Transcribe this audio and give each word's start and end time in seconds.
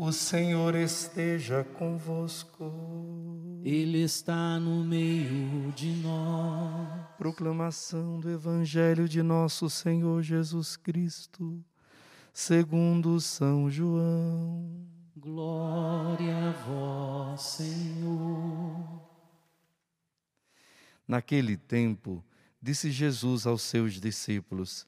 O 0.00 0.12
Senhor 0.12 0.74
esteja 0.74 1.64
convosco. 1.64 2.72
Ele 3.62 4.02
está 4.02 4.58
no 4.58 4.82
meio 4.82 5.70
de 5.72 5.90
nós. 5.96 7.04
Proclamação 7.18 8.18
do 8.18 8.30
Evangelho 8.30 9.06
de 9.06 9.22
nosso 9.22 9.68
Senhor 9.68 10.22
Jesus 10.22 10.76
Cristo, 10.76 11.62
segundo 12.32 13.20
São 13.20 13.68
João. 13.68 14.86
Glória 15.14 16.48
a 16.48 16.52
vós, 16.52 17.42
Senhor. 17.42 19.02
Naquele 21.06 21.56
tempo, 21.56 22.24
disse 22.62 22.90
Jesus 22.90 23.46
aos 23.46 23.60
seus 23.60 24.00
discípulos: 24.00 24.86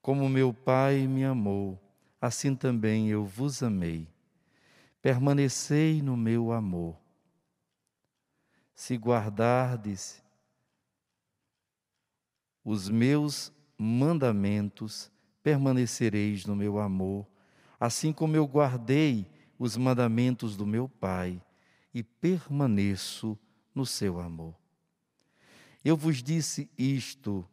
Como 0.00 0.28
meu 0.28 0.52
Pai 0.52 1.06
me 1.06 1.24
amou, 1.24 1.78
assim 2.20 2.54
também 2.54 3.08
eu 3.08 3.24
vos 3.24 3.62
amei 3.62 4.08
permanecei 5.02 6.02
no 6.02 6.16
meu 6.16 6.52
amor. 6.52 6.96
Se 8.74 8.96
guardardes 8.96 10.22
os 12.64 12.88
meus 12.88 13.52
mandamentos, 13.76 15.10
permanecereis 15.42 16.44
no 16.44 16.54
meu 16.54 16.78
amor, 16.78 17.26
assim 17.78 18.12
como 18.12 18.36
eu 18.36 18.46
guardei 18.46 19.26
os 19.58 19.76
mandamentos 19.76 20.56
do 20.56 20.66
meu 20.66 20.88
Pai 20.88 21.42
e 21.92 22.02
permaneço 22.02 23.38
no 23.74 23.86
seu 23.86 24.20
amor. 24.20 24.54
Eu 25.82 25.96
vos 25.96 26.22
disse 26.22 26.70
isto 26.76 27.46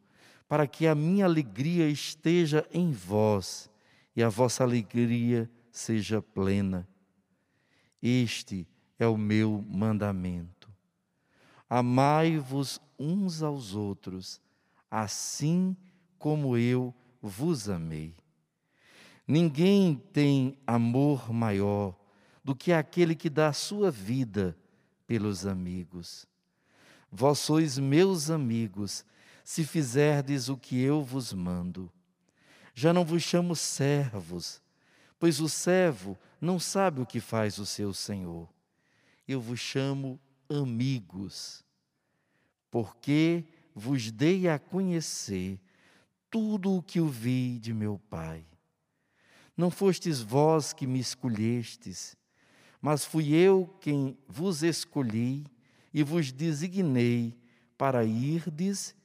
para 0.47 0.65
que 0.65 0.87
a 0.87 0.95
minha 0.95 1.25
alegria 1.25 1.89
esteja 1.89 2.67
em 2.71 2.91
vós 2.91 3.69
e 4.15 4.23
a 4.23 4.29
vossa 4.29 4.63
alegria 4.63 5.49
seja 5.71 6.21
plena. 6.21 6.87
Este 8.01 8.67
é 8.98 9.05
o 9.05 9.17
meu 9.17 9.63
mandamento. 9.70 10.71
Amai-vos 11.70 12.79
uns 12.98 13.43
aos 13.43 13.76
outros, 13.76 14.41
assim 14.89 15.76
como 16.17 16.57
eu 16.57 16.93
vos 17.21 17.70
amei. 17.70 18.15
Ninguém 19.27 20.01
tem 20.13 20.57
amor 20.65 21.34
maior 21.34 21.95
do 22.43 22.55
que 22.55 22.71
aquele 22.71 23.13
que 23.13 23.29
dá 23.29 23.49
a 23.49 23.54
sua 23.54 23.91
vida 23.91 24.57
pelos 25.05 25.45
amigos. 25.45 26.26
Vós 27.11 27.39
sois 27.39 27.77
meus 27.77 28.29
amigos, 28.29 29.05
se 29.48 29.63
fizerdes 29.63 30.49
o 30.49 30.57
que 30.57 30.77
eu 30.77 31.01
vos 31.01 31.31
mando. 31.31 31.90
Já 32.76 32.91
não 32.91 33.05
vos 33.05 33.23
chamo 33.23 33.55
servos, 33.55 34.62
pois 35.17 35.39
o 35.39 35.48
servo 35.48 36.17
não 36.41 36.59
sabe 36.59 36.99
o 36.99 37.05
que 37.05 37.21
faz 37.21 37.57
o 37.57 37.65
seu 37.65 37.93
senhor. 37.93 38.49
Eu 39.26 39.39
vos 39.39 39.57
chamo 39.57 40.20
amigos, 40.49 41.63
porque 42.70 43.45
vos 43.73 44.12
dei 44.12 44.49
a 44.49 44.59
conhecer 44.59 45.57
tudo 46.29 46.76
o 46.76 46.84
que 46.84 46.99
ouvi 46.99 47.57
de 47.57 47.73
meu 47.73 47.98
Pai. 48.09 48.45
Não 49.55 49.71
fostes 49.71 50.20
vós 50.20 50.73
que 50.73 50.85
me 50.85 50.99
escolhestes, 50.99 52.17
mas 52.82 53.05
fui 53.05 53.34
eu 53.34 53.73
quem 53.79 54.17
vos 54.27 54.61
escolhi 54.61 55.45
e 55.93 56.04
vos 56.04 56.34
designei 56.34 57.34
para 57.77 58.04
irdes 58.04 58.96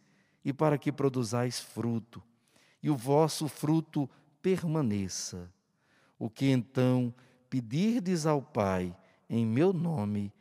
e 0.45 0.53
para 0.53 0.79
que 0.79 0.91
produzais 0.91 1.61
fruto, 1.61 2.23
e 2.83 2.91
o 2.91 2.97
vosso 2.97 3.49
fruto 3.49 4.09
permaneça 4.41 5.51
o 6.23 6.31
que 6.31 6.47
então 6.47 7.13
pedirdes 7.51 8.27
ao 8.27 8.41
Pai 8.41 8.97
em 9.29 9.45
meu 9.45 9.73
nome, 9.73 10.33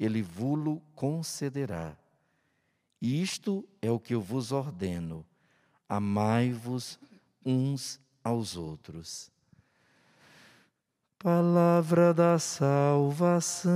ele 0.00 0.22
vulo 0.22 0.80
concederá. 0.94 1.94
Isto 3.02 3.62
é 3.82 3.90
o 3.90 4.00
que 4.00 4.14
eu 4.14 4.20
vos 4.22 4.50
ordeno: 4.50 5.26
amai-vos 5.86 6.98
uns 7.44 8.00
aos 8.24 8.56
outros. 8.56 9.30
Palavra 11.18 12.14
da 12.14 12.38
salvação. 12.38 13.72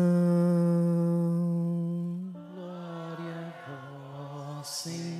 Glória 2.32 3.54
a 3.66 4.56
vós, 4.56 4.66
Senhor. 4.66 5.19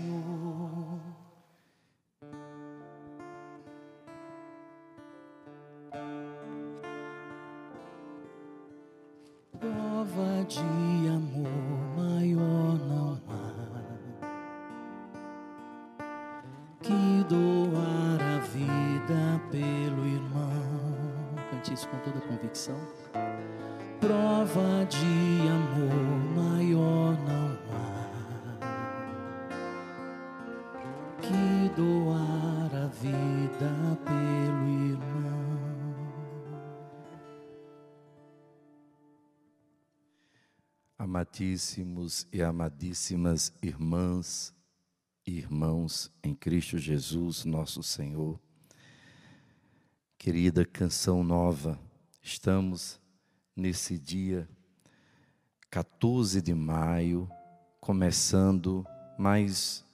De 10.45 11.09
amor 11.09 11.49
maior 11.97 12.79
não 12.89 13.21
há 13.29 13.51
que 16.83 17.25
doar 17.29 18.21
a 18.21 18.39
vida 18.39 19.41
pelo 19.51 20.07
irmão. 20.07 21.37
Cante 21.51 21.75
isso 21.75 21.89
com 21.89 21.99
toda 21.99 22.21
convicção. 22.21 22.77
Prova 24.01 24.85
de 24.87 25.49
amor 25.49 25.80
Amadíssimos 41.21 42.27
e 42.33 42.43
amadíssimas 42.43 43.53
irmãs 43.63 44.55
e 45.27 45.37
irmãos 45.37 46.11
em 46.23 46.35
Cristo 46.35 46.79
Jesus, 46.79 47.45
nosso 47.45 47.83
Senhor. 47.83 48.41
Querida 50.17 50.65
canção 50.65 51.23
nova, 51.23 51.79
estamos 52.23 52.99
nesse 53.55 53.99
dia 53.99 54.49
14 55.71 56.41
de 56.41 56.55
maio, 56.55 57.31
começando 57.79 58.83
mais 59.19 59.85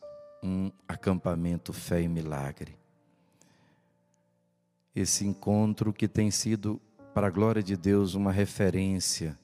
um 0.40 0.70
acampamento 0.86 1.72
Fé 1.72 2.02
e 2.02 2.08
Milagre. 2.08 2.78
Esse 4.94 5.26
encontro 5.26 5.92
que 5.92 6.06
tem 6.06 6.30
sido, 6.30 6.80
para 7.12 7.26
a 7.26 7.30
glória 7.30 7.64
de 7.64 7.76
Deus, 7.76 8.14
uma 8.14 8.30
referência 8.30 9.36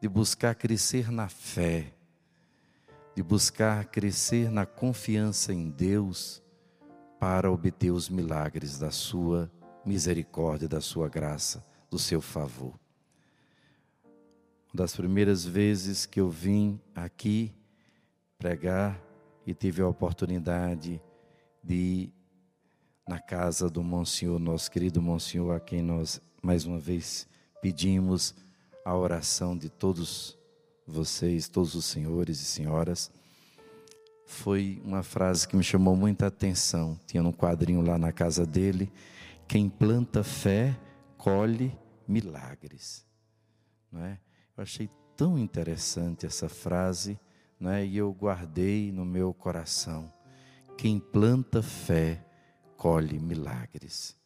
de 0.00 0.08
buscar 0.08 0.54
crescer 0.54 1.10
na 1.10 1.28
fé, 1.28 1.92
de 3.14 3.22
buscar 3.22 3.84
crescer 3.86 4.50
na 4.50 4.64
confiança 4.64 5.52
em 5.52 5.68
Deus 5.68 6.42
para 7.18 7.52
obter 7.52 7.90
os 7.90 8.08
milagres 8.08 8.78
da 8.78 8.90
Sua 8.90 9.50
misericórdia, 9.84 10.66
da 10.66 10.80
Sua 10.80 11.08
graça, 11.08 11.64
do 11.90 11.98
seu 11.98 12.20
favor. 12.20 12.78
Uma 14.72 14.84
das 14.84 14.96
primeiras 14.96 15.44
vezes 15.44 16.06
que 16.06 16.20
eu 16.20 16.30
vim 16.30 16.80
aqui 16.94 17.52
pregar 18.38 18.98
e 19.44 19.52
tive 19.52 19.82
a 19.82 19.88
oportunidade 19.88 21.02
de 21.62 21.74
ir 21.74 22.14
na 23.06 23.18
casa 23.18 23.68
do 23.68 23.82
Monsenhor, 23.82 24.38
nosso 24.38 24.70
querido 24.70 25.02
Monsenhor, 25.02 25.56
a 25.56 25.60
quem 25.60 25.82
nós 25.82 26.22
mais 26.40 26.64
uma 26.64 26.78
vez 26.78 27.26
pedimos 27.60 28.34
a 28.84 28.96
oração 28.96 29.56
de 29.56 29.68
todos 29.68 30.38
vocês, 30.86 31.48
todos 31.48 31.74
os 31.74 31.84
senhores 31.84 32.40
e 32.40 32.44
senhoras, 32.44 33.10
foi 34.24 34.80
uma 34.84 35.02
frase 35.02 35.46
que 35.46 35.56
me 35.56 35.62
chamou 35.62 35.96
muita 35.96 36.28
atenção. 36.28 36.98
Tinha 37.06 37.22
um 37.22 37.32
quadrinho 37.32 37.82
lá 37.82 37.98
na 37.98 38.12
casa 38.12 38.46
dele: 38.46 38.90
quem 39.46 39.68
planta 39.68 40.22
fé 40.22 40.78
colhe 41.18 41.76
milagres. 42.06 43.04
Não 43.90 44.04
é? 44.04 44.18
Eu 44.56 44.62
achei 44.62 44.88
tão 45.16 45.38
interessante 45.38 46.24
essa 46.24 46.48
frase, 46.48 47.18
não 47.58 47.70
é? 47.70 47.84
E 47.84 47.96
eu 47.96 48.12
guardei 48.12 48.92
no 48.92 49.04
meu 49.04 49.34
coração. 49.34 50.12
Quem 50.78 50.98
planta 50.98 51.62
fé 51.62 52.24
colhe 52.76 53.18
milagres. 53.18 54.16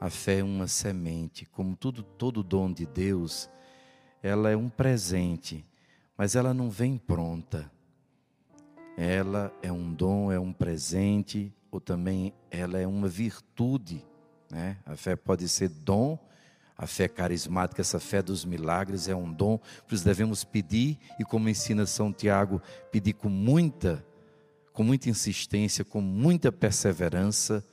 A 0.00 0.08
fé 0.08 0.38
é 0.38 0.44
uma 0.44 0.68
semente, 0.68 1.44
como 1.46 1.74
tudo 1.74 2.02
todo 2.02 2.42
dom 2.42 2.72
de 2.72 2.86
Deus, 2.86 3.50
ela 4.22 4.50
é 4.50 4.56
um 4.56 4.68
presente, 4.68 5.64
mas 6.16 6.34
ela 6.34 6.52
não 6.52 6.70
vem 6.70 6.98
pronta. 6.98 7.70
Ela 8.96 9.52
é 9.62 9.70
um 9.70 9.92
dom, 9.92 10.32
é 10.32 10.38
um 10.40 10.52
presente, 10.52 11.52
ou 11.70 11.80
também 11.80 12.32
ela 12.50 12.78
é 12.78 12.86
uma 12.86 13.06
virtude. 13.06 14.04
Né? 14.50 14.76
A 14.84 14.96
fé 14.96 15.14
pode 15.14 15.48
ser 15.48 15.68
dom, 15.68 16.18
a 16.76 16.86
fé 16.86 17.08
carismática, 17.08 17.80
essa 17.80 18.00
fé 18.00 18.22
dos 18.22 18.44
milagres 18.44 19.08
é 19.08 19.14
um 19.14 19.32
dom, 19.32 19.58
por 19.86 19.94
isso 19.94 20.04
devemos 20.04 20.44
pedir, 20.44 20.98
e 21.18 21.24
como 21.24 21.48
ensina 21.48 21.86
São 21.86 22.12
Tiago, 22.12 22.62
pedir 22.90 23.14
com 23.14 23.28
muita, 23.28 24.04
com 24.72 24.84
muita 24.84 25.08
insistência, 25.10 25.84
com 25.84 26.00
muita 26.00 26.52
perseverança, 26.52 27.64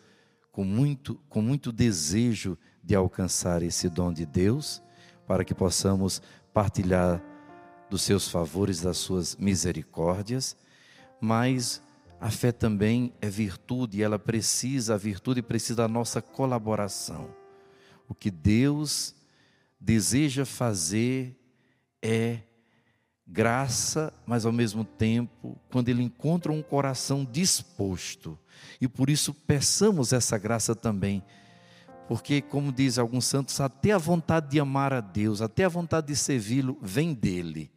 com 0.52 0.64
muito, 0.64 1.16
com 1.30 1.42
muito 1.42 1.72
desejo 1.72 2.58
de 2.84 2.96
alcançar 2.96 3.62
esse 3.62 3.90
dom 3.90 4.12
de 4.12 4.26
Deus, 4.26 4.82
para 5.28 5.44
que 5.44 5.54
possamos 5.54 6.22
partilhar 6.54 7.22
dos 7.90 8.02
seus 8.02 8.28
favores, 8.28 8.82
das 8.82 8.98
suas 8.98 9.36
misericórdias, 9.36 10.56
mas 11.20 11.82
a 12.20 12.30
fé 12.32 12.52
também 12.52 13.14
é 13.22 13.30
virtude, 13.30 13.98
e 13.98 14.04
ela 14.04 14.18
precisa, 14.18 14.96
a 14.96 14.98
virtude 14.98 15.42
precisa 15.42 15.76
da 15.76 15.88
nossa 15.88 16.22
colaboração. 16.22 17.30
O 18.08 18.16
que 18.16 18.32
Deus 18.32 19.16
deseja 19.80 20.46
fazer 20.46 21.36
é 22.02 22.40
graça, 23.28 24.14
mas 24.26 24.46
ao 24.46 24.52
mesmo 24.52 24.84
tempo, 24.84 25.60
quando 25.72 25.90
Ele 25.90 26.04
encontra 26.04 26.52
um 26.52 26.62
coração 26.62 27.26
disposto. 27.26 28.38
E 28.80 28.88
por 28.88 29.10
isso 29.10 29.34
peçamos 29.34 30.14
essa 30.14 30.38
graça 30.38 30.76
também. 30.76 31.24
Porque, 32.08 32.42
como 32.42 32.72
diz 32.72 33.00
alguns 33.00 33.26
santos, 33.26 33.60
até 33.60 33.92
a 33.92 33.98
vontade 33.98 34.50
de 34.50 34.60
amar 34.60 34.94
a 34.94 35.02
Deus, 35.02 35.42
até 35.42 35.66
a 35.66 35.70
vontade 35.70 36.08
de 36.08 36.16
servi-lo, 36.16 36.78
vem 36.82 37.14
dele. 37.14 37.72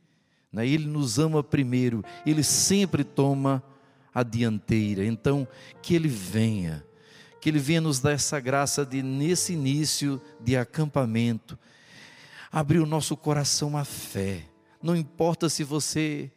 Né? 0.53 0.67
Ele 0.67 0.87
nos 0.87 1.19
ama 1.19 1.43
primeiro, 1.43 2.05
ele 2.27 2.43
sempre 2.43 3.05
toma 3.05 3.63
a 4.15 4.23
dianteira. 4.23 5.05
Então, 5.05 5.47
que 5.81 5.95
ele 5.95 6.09
venha, 6.09 6.85
que 7.41 7.49
ele 7.49 7.59
venha 7.59 7.81
nos 7.81 8.01
dar 8.01 8.13
essa 8.13 8.39
graça 8.39 8.85
de, 8.85 9.03
nesse 9.03 9.55
início 9.55 10.21
de 10.41 10.57
acampamento, 10.57 11.59
abrir 12.51 12.81
o 12.81 12.87
nosso 12.87 13.17
coração 13.17 13.77
à 13.77 13.85
fé. 13.85 14.45
Não 14.83 14.95
importa 14.95 15.49
se 15.49 15.65
você 15.65 16.31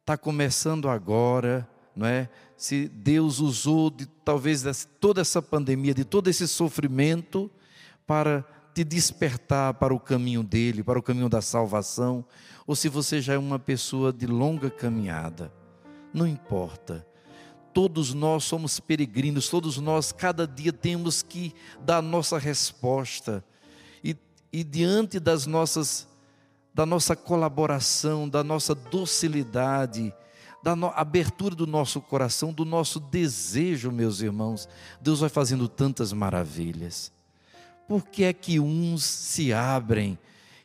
está 0.00 0.16
começando 0.16 0.88
agora, 0.88 1.68
não 1.94 2.06
é? 2.06 2.28
Se 2.56 2.88
Deus 2.88 3.40
usou 3.40 3.90
de 3.90 4.06
talvez 4.06 4.88
toda 5.00 5.20
essa 5.20 5.40
pandemia, 5.40 5.94
de 5.94 6.04
todo 6.04 6.28
esse 6.28 6.46
sofrimento 6.48 7.50
para 8.06 8.44
te 8.74 8.82
despertar 8.82 9.74
para 9.74 9.94
o 9.94 10.00
caminho 10.00 10.42
dele, 10.42 10.82
para 10.82 10.98
o 10.98 11.02
caminho 11.02 11.28
da 11.28 11.40
salvação, 11.40 12.24
ou 12.66 12.74
se 12.74 12.88
você 12.88 13.20
já 13.20 13.34
é 13.34 13.38
uma 13.38 13.58
pessoa 13.58 14.12
de 14.12 14.26
longa 14.26 14.70
caminhada, 14.70 15.52
não 16.12 16.26
importa. 16.26 17.06
Todos 17.72 18.14
nós 18.14 18.44
somos 18.44 18.78
peregrinos, 18.80 19.48
todos 19.48 19.78
nós, 19.78 20.12
cada 20.12 20.46
dia, 20.46 20.72
temos 20.72 21.22
que 21.22 21.52
dar 21.80 21.98
a 21.98 22.02
nossa 22.02 22.38
resposta. 22.38 23.44
E, 24.02 24.16
e 24.52 24.62
diante 24.62 25.18
das 25.18 25.44
nossas, 25.44 26.08
da 26.72 26.86
nossa 26.86 27.16
colaboração, 27.16 28.28
da 28.28 28.44
nossa 28.44 28.74
docilidade, 28.74 30.14
da 30.64 30.72
abertura 30.94 31.54
do 31.54 31.66
nosso 31.66 32.00
coração, 32.00 32.50
do 32.50 32.64
nosso 32.64 32.98
desejo, 32.98 33.92
meus 33.92 34.22
irmãos, 34.22 34.66
Deus 34.98 35.20
vai 35.20 35.28
fazendo 35.28 35.68
tantas 35.68 36.10
maravilhas. 36.10 37.12
Por 37.86 38.02
que 38.06 38.24
é 38.24 38.32
que 38.32 38.58
uns 38.58 39.04
se 39.04 39.52
abrem 39.52 40.18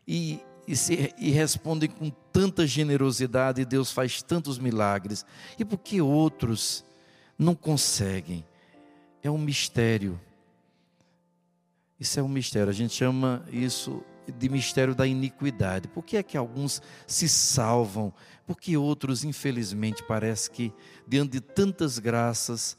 e, 0.08 0.40
e, 0.66 0.74
se, 0.78 1.14
e 1.18 1.32
respondem 1.32 1.90
com 1.90 2.10
tanta 2.32 2.66
generosidade 2.66 3.60
e 3.60 3.66
Deus 3.66 3.92
faz 3.92 4.24
tantos 4.24 4.58
milagres? 4.58 5.26
E 5.60 5.66
por 5.66 5.78
que 5.78 6.02
outros 6.02 6.86
não 7.38 7.54
conseguem. 7.54 8.46
É 9.22 9.30
um 9.30 9.38
mistério. 9.38 10.18
Isso 12.00 12.18
é 12.18 12.24
um 12.24 12.30
mistério. 12.30 12.70
A 12.70 12.74
gente 12.74 12.94
chama 12.94 13.46
isso 13.52 14.02
de 14.32 14.50
mistério 14.50 14.96
da 14.96 15.08
iniquidade. 15.08 15.88
Por 15.88 16.04
que 16.04 16.18
é 16.18 16.24
que 16.24 16.38
alguns 16.38 16.82
se 17.08 17.28
salvam? 17.28 18.14
Porque 18.46 18.76
outros, 18.78 19.24
infelizmente, 19.24 20.04
parece 20.04 20.50
que 20.50 20.74
diante 21.08 21.34
de 21.34 21.42
tantas 21.42 22.00
graças, 22.00 22.78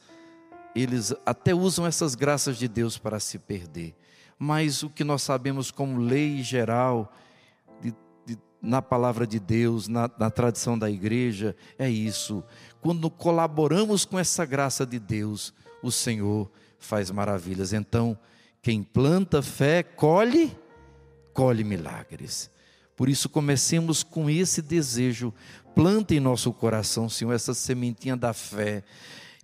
eles 0.75 1.15
até 1.25 1.55
usam 1.55 1.87
essas 1.87 2.15
graças 2.15 2.57
de 2.57 2.69
Deus 2.69 2.99
para 2.99 3.21
se 3.21 3.39
perder. 3.39 3.95
Mas 4.39 4.83
o 4.83 4.91
que 4.91 5.05
nós 5.05 5.23
sabemos 5.23 5.71
como 5.71 5.99
lei 6.01 6.43
geral 6.43 7.13
de, 7.81 7.95
de, 8.25 8.39
na 8.61 8.81
palavra 8.81 9.27
de 9.27 9.39
Deus, 9.39 9.87
na, 9.87 10.11
na 10.19 10.31
tradição 10.31 10.79
da 10.79 10.91
igreja, 10.91 11.55
é 11.79 11.89
isso 11.89 12.43
quando 12.81 13.11
colaboramos 13.11 14.05
com 14.05 14.19
essa 14.19 14.45
graça 14.45 14.87
de 14.87 14.99
Deus, 14.99 15.53
o 15.83 15.93
Senhor 15.93 16.51
faz 16.79 17.11
maravilhas. 17.11 17.73
Então, 17.73 18.19
quem 18.63 18.83
planta 18.83 19.43
fé, 19.43 19.83
colhe, 19.83 20.57
colhe 21.33 21.65
milagres. 21.65 22.51
Por 22.97 23.09
isso, 23.09 23.29
comecemos 23.29 24.03
com 24.03 24.29
esse 24.29 24.61
desejo. 24.61 25.33
Planta 25.75 26.15
em 26.15 26.21
nosso 26.21 26.53
coração, 26.53 27.09
Senhor, 27.09 27.33
essa 27.33 27.55
sementinha 27.55 28.17
da 28.17 28.33
fé. 28.33 28.83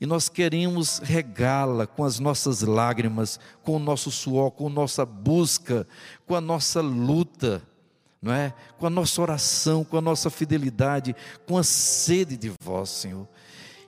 E 0.00 0.04
nós 0.04 0.28
queremos 0.28 0.98
regá-la 0.98 1.86
com 1.86 2.04
as 2.04 2.18
nossas 2.18 2.60
lágrimas, 2.60 3.40
com 3.62 3.76
o 3.76 3.78
nosso 3.78 4.10
suor, 4.10 4.50
com 4.50 4.66
a 4.66 4.70
nossa 4.70 5.06
busca, 5.06 5.86
com 6.26 6.34
a 6.34 6.40
nossa 6.40 6.80
luta 6.80 7.62
não 8.26 8.32
é? 8.32 8.52
Com 8.76 8.86
a 8.86 8.90
nossa 8.90 9.22
oração, 9.22 9.84
com 9.84 9.96
a 9.96 10.00
nossa 10.00 10.28
fidelidade, 10.28 11.14
com 11.46 11.56
a 11.56 11.62
sede 11.62 12.36
de 12.36 12.52
vós, 12.60 12.90
Senhor. 12.90 13.28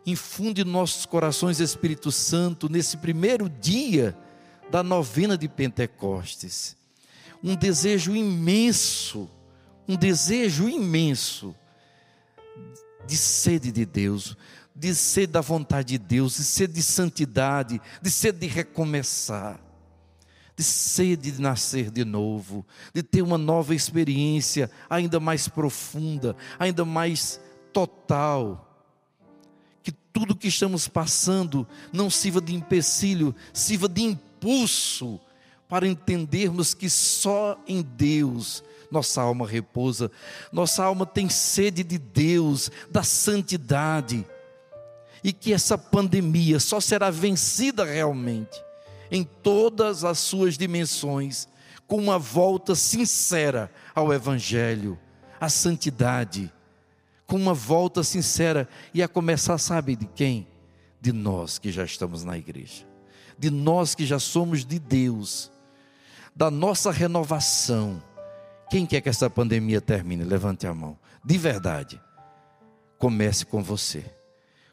Infunde 0.07 0.65
nossos 0.65 1.05
corações, 1.05 1.59
Espírito 1.59 2.13
Santo, 2.13 2.69
nesse 2.69 2.97
primeiro 2.99 3.49
dia 3.49 4.17
da 4.71 4.81
novena 4.81 5.37
de 5.37 5.49
Pentecostes. 5.49 6.78
Um 7.43 7.55
desejo 7.55 8.15
imenso, 8.15 9.29
um 9.87 9.97
desejo 9.97 10.69
imenso 10.69 11.55
de 13.07 13.17
sede 13.17 13.71
de 13.73 13.87
Deus, 13.87 14.37
de 14.75 14.95
sede 14.95 15.33
da 15.33 15.41
vontade 15.41 15.97
de 15.97 15.99
Deus, 15.99 16.37
de 16.37 16.45
sede 16.45 16.75
de 16.75 16.83
santidade, 16.83 17.81
de 18.03 18.11
sede 18.11 18.39
de 18.41 18.47
recomeçar 18.47 19.61
de 20.59 20.65
sede 20.65 21.31
de 21.31 21.41
nascer 21.41 21.89
de 21.89 22.05
novo, 22.05 22.67
de 22.93 23.01
ter 23.01 23.23
uma 23.23 23.39
nova 23.39 23.77
experiência 23.77 24.69
ainda 24.91 25.21
mais 25.21 25.47
profunda, 25.47 26.35
ainda 26.59 26.85
mais 26.85 27.41
total. 27.73 28.65
Que 29.85 29.93
tudo 29.93 30.35
que 30.35 30.49
estamos 30.49 30.89
passando 30.89 31.65
não 31.93 32.11
sirva 32.11 32.41
de 32.41 32.57
empecilho, 32.57 33.33
sirva 33.53 33.89
de 33.89 34.03
impulso 34.03 35.21
para 35.69 35.87
entendermos 35.87 36.75
que 36.75 36.89
só 36.89 37.59
em 37.67 37.83
Deus 37.83 38.65
nossa 38.91 39.21
alma 39.21 39.47
repousa, 39.47 40.11
nossa 40.51 40.83
alma 40.83 41.05
tem 41.05 41.29
sede 41.29 41.85
de 41.85 41.99
Deus, 41.99 42.71
da 42.91 43.03
santidade, 43.03 44.27
e 45.23 45.33
que 45.33 45.53
essa 45.53 45.77
pandemia 45.77 46.59
só 46.61 46.81
será 46.81 47.11
vencida 47.11 47.85
realmente 47.85 48.63
em 49.11 49.25
todas 49.25 50.05
as 50.05 50.19
suas 50.19 50.57
dimensões, 50.57 51.49
com 51.87 51.97
uma 51.97 52.19
volta 52.19 52.75
sincera 52.75 53.71
ao 53.95 54.13
Evangelho, 54.13 54.99
à 55.41 55.49
santidade, 55.49 56.53
com 57.27 57.37
uma 57.37 57.55
volta 57.55 58.03
sincera 58.03 58.69
e 58.93 59.03
a 59.03 59.09
começar, 59.09 59.59
sabe 59.59 59.97
de 59.97 60.07
quem? 60.07 60.47
De 61.01 61.13
nós 61.13 61.59
que 61.59 61.71
já 61.71 61.85
estamos 61.85 62.25
na 62.25 62.37
igreja, 62.37 62.87
de 63.39 63.51
nós 63.51 63.95
que 63.95 64.05
já 64.05 64.19
somos 64.19 64.65
de 64.65 64.79
Deus, 64.79 65.51
da 66.39 66.53
nossa 66.53 66.93
renovação. 66.93 68.01
Quem 68.71 68.87
quer 68.87 69.01
que 69.01 69.09
essa 69.09 69.29
pandemia 69.29 69.81
termine? 69.81 70.23
Levante 70.23 70.69
a 70.69 70.73
mão. 70.73 70.97
De 71.25 71.37
verdade. 71.37 72.01
Comece 72.97 73.45
com 73.45 73.61
você. 73.61 74.05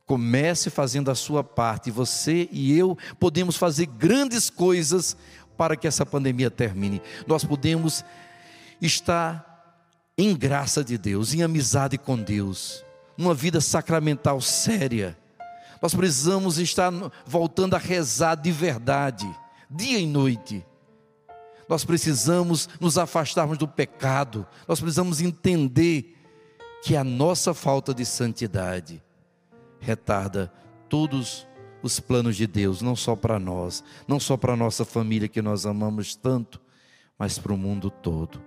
Comece 0.05 0.69
fazendo 0.69 1.09
a 1.09 1.15
sua 1.15 1.43
parte. 1.43 1.89
Você 1.89 2.47
e 2.51 2.77
eu 2.77 2.95
podemos 3.19 3.57
fazer 3.57 3.87
grandes 3.87 4.47
coisas 4.47 5.17
para 5.57 5.75
que 5.75 5.87
essa 5.87 6.05
pandemia 6.05 6.51
termine. 6.51 7.01
Nós 7.25 7.43
podemos 7.43 8.05
estar 8.79 9.81
em 10.15 10.35
graça 10.35 10.83
de 10.83 10.99
Deus, 10.99 11.33
em 11.33 11.41
amizade 11.41 11.97
com 11.97 12.15
Deus, 12.15 12.85
numa 13.17 13.33
vida 13.33 13.59
sacramental 13.59 14.39
séria. 14.39 15.17
Nós 15.81 15.95
precisamos 15.95 16.59
estar 16.59 16.91
voltando 17.25 17.75
a 17.75 17.79
rezar 17.79 18.35
de 18.35 18.51
verdade, 18.51 19.27
dia 19.67 19.97
e 19.97 20.05
noite. 20.05 20.63
Nós 21.67 21.83
precisamos 21.83 22.69
nos 22.79 22.97
afastarmos 22.97 23.57
do 23.57 23.67
pecado. 23.67 24.45
Nós 24.67 24.79
precisamos 24.79 25.21
entender 25.21 26.15
que 26.83 26.95
a 26.95 27.03
nossa 27.03 27.53
falta 27.53 27.93
de 27.93 28.05
santidade 28.05 29.03
retarda 29.79 30.51
todos 30.87 31.47
os 31.81 31.99
planos 31.99 32.35
de 32.35 32.47
Deus, 32.47 32.81
não 32.81 32.95
só 32.95 33.15
para 33.15 33.39
nós, 33.39 33.83
não 34.07 34.19
só 34.19 34.35
para 34.37 34.53
a 34.53 34.57
nossa 34.57 34.85
família 34.85 35.27
que 35.27 35.41
nós 35.41 35.65
amamos 35.65 36.15
tanto, 36.15 36.61
mas 37.17 37.37
para 37.37 37.53
o 37.53 37.57
mundo 37.57 37.89
todo. 37.89 38.41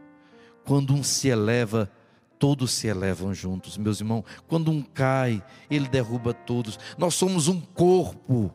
Quando 0.64 0.92
um 0.92 1.02
se 1.02 1.28
eleva, 1.28 1.90
todos 2.38 2.72
se 2.72 2.86
elevam 2.86 3.34
juntos, 3.34 3.76
meus 3.76 4.00
irmãos. 4.00 4.24
Quando 4.46 4.70
um 4.70 4.82
cai, 4.82 5.42
ele 5.70 5.88
derruba 5.88 6.32
todos. 6.32 6.78
Nós 6.96 7.14
somos 7.14 7.48
um 7.48 7.60
corpo. 7.60 8.54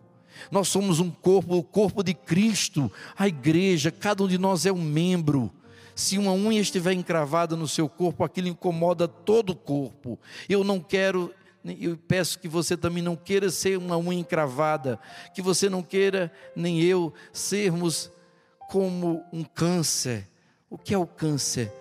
Nós 0.51 0.67
somos 0.67 0.99
um 0.99 1.09
corpo, 1.09 1.55
o 1.55 1.63
corpo 1.63 2.03
de 2.03 2.13
Cristo, 2.13 2.91
a 3.17 3.27
igreja, 3.27 3.91
cada 3.91 4.23
um 4.23 4.27
de 4.27 4.37
nós 4.37 4.65
é 4.65 4.71
um 4.71 4.81
membro. 4.81 5.51
Se 5.95 6.17
uma 6.17 6.33
unha 6.33 6.59
estiver 6.59 6.93
encravada 6.93 7.55
no 7.55 7.67
seu 7.67 7.87
corpo, 7.87 8.23
aquilo 8.23 8.47
incomoda 8.47 9.07
todo 9.07 9.51
o 9.51 9.55
corpo. 9.55 10.19
Eu 10.49 10.63
não 10.63 10.79
quero 10.79 11.33
eu 11.79 11.95
peço 11.95 12.39
que 12.39 12.47
você 12.47 12.75
também 12.75 13.01
não 13.01 13.15
queira 13.15 13.49
ser 13.49 13.77
uma 13.77 13.97
unha 13.97 14.19
encravada, 14.19 14.99
que 15.33 15.41
você 15.41 15.69
não 15.69 15.81
queira, 15.81 16.29
nem 16.53 16.81
eu, 16.81 17.13
sermos 17.31 18.11
como 18.69 19.23
um 19.31 19.45
câncer. 19.45 20.27
O 20.69 20.77
que 20.77 20.93
é 20.93 20.97
o 20.97 21.07
câncer? 21.07 21.71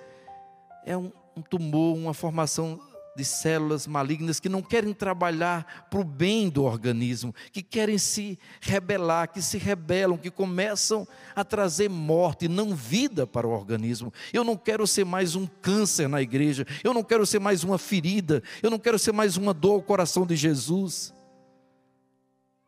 É 0.87 0.97
um, 0.97 1.11
um 1.37 1.42
tumor, 1.42 1.97
uma 1.97 2.14
formação 2.14 2.78
de 3.14 3.25
células 3.25 3.87
malignas 3.87 4.40
que 4.40 4.49
não 4.49 4.62
querem 4.62 4.92
trabalhar 4.95 5.87
para 5.90 6.00
o 6.00 6.04
bem 6.04 6.49
do 6.49 6.64
organismo, 6.64 7.35
que 7.52 7.62
querem 7.62 7.99
se 7.99 8.38
rebelar, 8.61 9.28
que 9.28 9.42
se 9.42 9.59
rebelam, 9.59 10.16
que 10.16 10.31
começam 10.31 11.07
a 11.35 11.45
trazer 11.45 11.90
morte, 11.90 12.49
não 12.49 12.75
vida 12.75 13.26
para 13.26 13.47
o 13.47 13.50
organismo. 13.50 14.12
Eu 14.33 14.42
não 14.42 14.57
quero 14.57 14.87
ser 14.87 15.04
mais 15.04 15.35
um 15.35 15.47
câncer 15.47 16.09
na 16.09 16.23
igreja, 16.23 16.66
eu 16.83 16.95
não 16.95 17.02
quero 17.02 17.26
ser 17.26 17.38
mais 17.38 17.62
uma 17.62 17.78
ferida, 17.78 18.42
eu 18.62 18.71
não 18.71 18.78
quero 18.78 18.99
ser 18.99 19.12
mais 19.12 19.37
uma 19.37 19.52
dor 19.52 19.75
ao 19.75 19.83
coração 19.83 20.26
de 20.26 20.35
Jesus. 20.35 21.12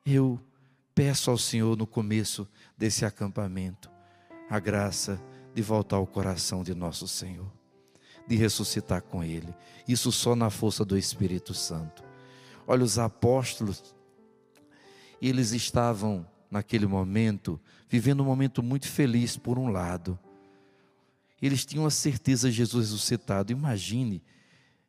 Eu 0.05 0.39
peço 0.95 1.31
ao 1.31 1.39
Senhor 1.39 1.77
no 1.77 1.87
começo 1.87 2.47
desse 2.77 3.05
acampamento 3.05 3.91
a 4.51 4.59
graça 4.59 5.21
de 5.55 5.63
voltar 5.63 5.97
ao 5.97 6.07
coração 6.07 6.63
de 6.63 6.75
nosso 6.75 7.09
Senhor 7.09 7.64
de 8.27 8.37
ressuscitar 8.37 9.03
com 9.03 9.23
Ele. 9.23 9.55
Isso 9.87 10.11
só 10.11 10.35
na 10.35 10.51
força 10.51 10.85
do 10.85 10.97
Espírito 10.97 11.53
Santo. 11.55 12.03
Olha, 12.67 12.83
os 12.83 12.99
apóstolos, 12.99 13.95
eles 15.21 15.53
estavam 15.53 16.27
naquele 16.51 16.87
momento, 16.87 17.61
vivendo 17.89 18.23
um 18.23 18.27
momento 18.27 18.63
muito 18.63 18.89
feliz, 18.89 19.37
por 19.37 19.59
um 19.59 19.69
lado. 19.69 20.19
Eles 21.43 21.65
tinham 21.67 21.85
a 21.85 21.91
certeza 21.91 22.49
de 22.49 22.57
Jesus 22.57 22.91
ressuscitado. 22.91 23.53
Imagine, 23.53 24.23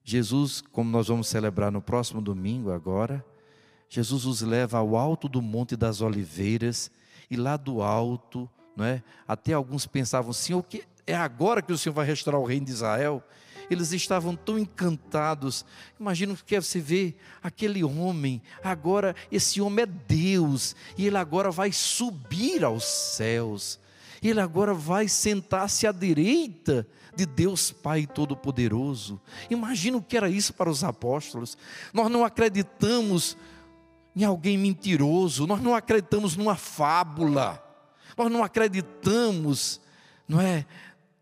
Jesus, 0.03 0.61
como 0.61 0.89
nós 0.89 1.07
vamos 1.07 1.27
celebrar 1.27 1.71
no 1.71 1.81
próximo 1.81 2.21
domingo 2.21 2.71
agora, 2.71 3.25
Jesus 3.89 4.25
os 4.25 4.41
leva 4.41 4.77
ao 4.77 4.95
alto 4.95 5.27
do 5.27 5.41
Monte 5.41 5.75
das 5.75 6.01
Oliveiras, 6.01 6.91
e 7.29 7.35
lá 7.35 7.57
do 7.57 7.81
alto, 7.81 8.49
não 8.75 8.85
é? 8.85 9.03
Até 9.27 9.53
alguns 9.53 9.85
pensavam, 9.87 10.31
Senhor, 10.31 10.61
que 10.63 10.83
é 11.07 11.15
agora 11.15 11.61
que 11.61 11.71
o 11.71 11.77
Senhor 11.77 11.93
vai 11.93 12.05
restaurar 12.05 12.41
o 12.41 12.45
reino 12.45 12.65
de 12.65 12.71
Israel. 12.71 13.23
Eles 13.69 13.91
estavam 13.91 14.35
tão 14.35 14.59
encantados. 14.59 15.65
Imagina 15.99 16.35
que 16.45 16.59
você 16.59 16.79
vê 16.79 17.15
aquele 17.41 17.83
homem, 17.83 18.41
agora 18.63 19.15
esse 19.31 19.59
homem 19.59 19.83
é 19.83 19.85
Deus, 19.85 20.75
e 20.97 21.07
ele 21.07 21.17
agora 21.17 21.49
vai 21.49 21.71
subir 21.71 22.63
aos 22.63 22.83
céus. 22.83 23.79
Ele 24.21 24.39
agora 24.39 24.73
vai 24.73 25.07
sentar-se 25.07 25.85
à 25.85 25.91
direita 25.91 26.87
de 27.15 27.25
Deus 27.25 27.71
Pai 27.71 28.05
Todo-Poderoso. 28.05 29.21
Imagina 29.49 29.97
o 29.97 30.01
que 30.01 30.17
era 30.17 30.29
isso 30.29 30.53
para 30.53 30.69
os 30.69 30.83
apóstolos. 30.83 31.57
Nós 31.93 32.09
não 32.09 32.25
acreditamos 32.25 33.37
em 34.15 34.23
alguém 34.23 34.57
mentiroso, 34.57 35.45
nós 35.45 35.61
não 35.61 35.75
acreditamos 35.75 36.37
numa 36.37 36.55
fábula, 36.55 37.61
nós 38.17 38.31
não 38.31 38.43
acreditamos, 38.43 39.81
não 40.27 40.39
é, 40.39 40.65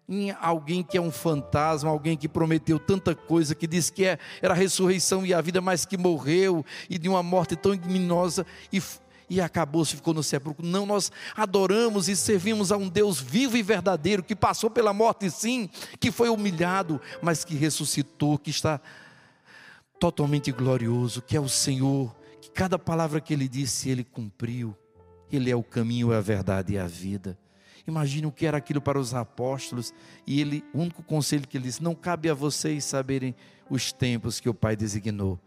em 0.07 0.31
alguém 0.31 0.83
que 0.83 0.97
é 0.97 1.01
um 1.01 1.11
fantasma, 1.11 1.89
alguém 1.89 2.17
que 2.17 2.27
prometeu 2.27 2.77
tanta 2.77 3.15
coisa, 3.15 3.55
que 3.55 3.65
disse 3.65 3.91
que 3.91 4.05
é, 4.05 4.19
era 4.41 4.53
a 4.53 4.57
ressurreição 4.57 5.25
e 5.25 5.33
a 5.33 5.41
vida, 5.41 5.61
mas 5.61 5.85
que 5.85 5.97
morreu 5.97 6.65
e 6.89 6.97
de 6.97 7.07
uma 7.07 7.23
morte 7.23 7.55
tão 7.55 7.73
ignominosa 7.73 8.45
e, 8.71 8.81
e 9.29 9.39
acabou, 9.39 9.85
se 9.85 9.95
ficou 9.95 10.13
no 10.13 10.21
sepulcro. 10.21 10.65
Não, 10.65 10.85
nós 10.85 11.11
adoramos 11.35 12.09
e 12.09 12.15
servimos 12.15 12.71
a 12.71 12.77
um 12.77 12.89
Deus 12.89 13.19
vivo 13.19 13.55
e 13.55 13.63
verdadeiro, 13.63 14.23
que 14.23 14.35
passou 14.35 14.69
pela 14.69 14.93
morte, 14.93 15.29
sim, 15.29 15.69
que 15.99 16.11
foi 16.11 16.29
humilhado, 16.29 16.99
mas 17.21 17.45
que 17.45 17.55
ressuscitou, 17.55 18.37
que 18.37 18.49
está 18.49 18.81
totalmente 19.99 20.51
glorioso, 20.51 21.21
que 21.21 21.37
é 21.37 21.39
o 21.39 21.47
Senhor, 21.47 22.13
que 22.41 22.51
cada 22.51 22.77
palavra 22.77 23.21
que 23.21 23.33
ele 23.33 23.47
disse, 23.47 23.89
ele 23.89 24.03
cumpriu. 24.03 24.75
Ele 25.31 25.49
é 25.49 25.55
o 25.55 25.63
caminho, 25.63 26.13
a 26.13 26.21
verdade 26.21 26.73
e 26.73 26.77
a 26.77 26.85
vida. 26.85 27.39
Imagine 27.87 28.27
o 28.27 28.31
que 28.31 28.45
era 28.45 28.57
aquilo 28.57 28.81
para 28.81 28.99
os 28.99 29.13
apóstolos. 29.13 29.93
E 30.25 30.39
ele, 30.39 30.63
o 30.73 30.79
único 30.79 31.03
conselho 31.03 31.47
que 31.47 31.57
ele 31.57 31.65
disse: 31.65 31.83
não 31.83 31.95
cabe 31.95 32.29
a 32.29 32.33
vocês 32.33 32.85
saberem 32.85 33.35
os 33.69 33.91
tempos 33.91 34.39
que 34.39 34.49
o 34.49 34.53
Pai 34.53 34.75
designou. 34.75 35.39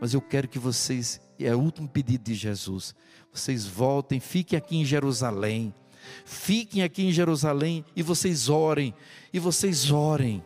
Mas 0.00 0.12
eu 0.12 0.20
quero 0.20 0.48
que 0.48 0.58
vocês, 0.58 1.20
é 1.38 1.54
o 1.54 1.58
último 1.58 1.88
pedido 1.88 2.24
de 2.24 2.34
Jesus, 2.34 2.94
vocês 3.32 3.66
voltem, 3.66 4.20
fiquem 4.20 4.56
aqui 4.56 4.76
em 4.76 4.84
Jerusalém. 4.84 5.72
Fiquem 6.24 6.82
aqui 6.82 7.04
em 7.04 7.12
Jerusalém 7.12 7.84
e 7.96 8.02
vocês 8.02 8.48
orem, 8.48 8.94
e 9.32 9.40
vocês 9.40 9.90
orem, 9.90 10.42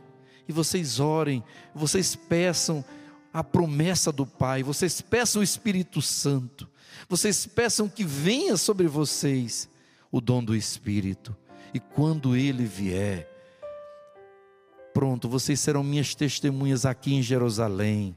e 0.48 0.52
vocês 0.52 0.98
orem, 0.98 1.44
vocês 1.74 2.16
peçam 2.16 2.84
a 3.32 3.44
promessa 3.44 4.10
do 4.10 4.26
Pai, 4.26 4.62
vocês 4.62 5.00
peçam 5.00 5.40
o 5.40 5.44
Espírito 5.44 6.00
Santo, 6.00 6.68
vocês 7.08 7.46
peçam 7.46 7.88
que 7.88 8.04
venha 8.04 8.56
sobre 8.56 8.88
vocês 8.88 9.68
o 10.10 10.20
dom 10.20 10.42
do 10.42 10.54
Espírito. 10.54 11.36
E 11.72 11.78
quando 11.78 12.36
ele 12.36 12.64
vier, 12.64 13.28
pronto, 14.92 15.28
vocês 15.28 15.60
serão 15.60 15.84
minhas 15.84 16.14
testemunhas 16.14 16.84
aqui 16.84 17.14
em 17.14 17.22
Jerusalém, 17.22 18.16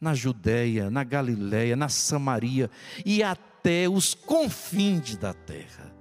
na 0.00 0.14
Judéia, 0.14 0.90
na 0.90 1.04
Galiléia, 1.04 1.76
na 1.76 1.88
Samaria 1.88 2.70
e 3.04 3.22
até 3.22 3.88
os 3.88 4.14
confins 4.14 5.16
da 5.16 5.32
terra. 5.32 5.92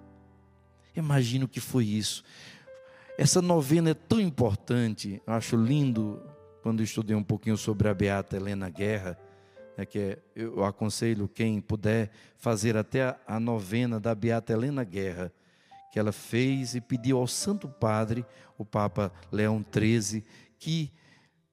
Imagino 0.95 1.47
que 1.47 1.59
foi 1.59 1.85
isso. 1.85 2.23
Essa 3.17 3.41
novena 3.41 3.91
é 3.91 3.93
tão 3.93 4.19
importante, 4.19 5.21
eu 5.25 5.33
acho 5.33 5.55
lindo 5.55 6.21
quando 6.61 6.83
estudei 6.83 7.15
um 7.15 7.23
pouquinho 7.23 7.57
sobre 7.57 7.87
a 7.87 7.93
Beata 7.93 8.35
Helena 8.35 8.69
Guerra 8.69 9.17
é 9.77 9.85
que 9.85 10.17
eu 10.35 10.65
aconselho 10.65 11.27
quem 11.27 11.61
puder 11.61 12.09
fazer 12.37 12.75
até 12.75 13.03
a, 13.03 13.17
a 13.27 13.39
novena 13.39 13.99
da 13.99 14.15
Beata 14.15 14.51
Helena 14.51 14.83
Guerra, 14.83 15.31
que 15.91 15.99
ela 15.99 16.11
fez 16.11 16.73
e 16.73 16.81
pediu 16.81 17.17
ao 17.17 17.27
Santo 17.27 17.67
Padre, 17.67 18.25
o 18.57 18.65
Papa 18.65 19.11
Leão 19.31 19.63
XIII, 19.71 20.23
que 20.57 20.91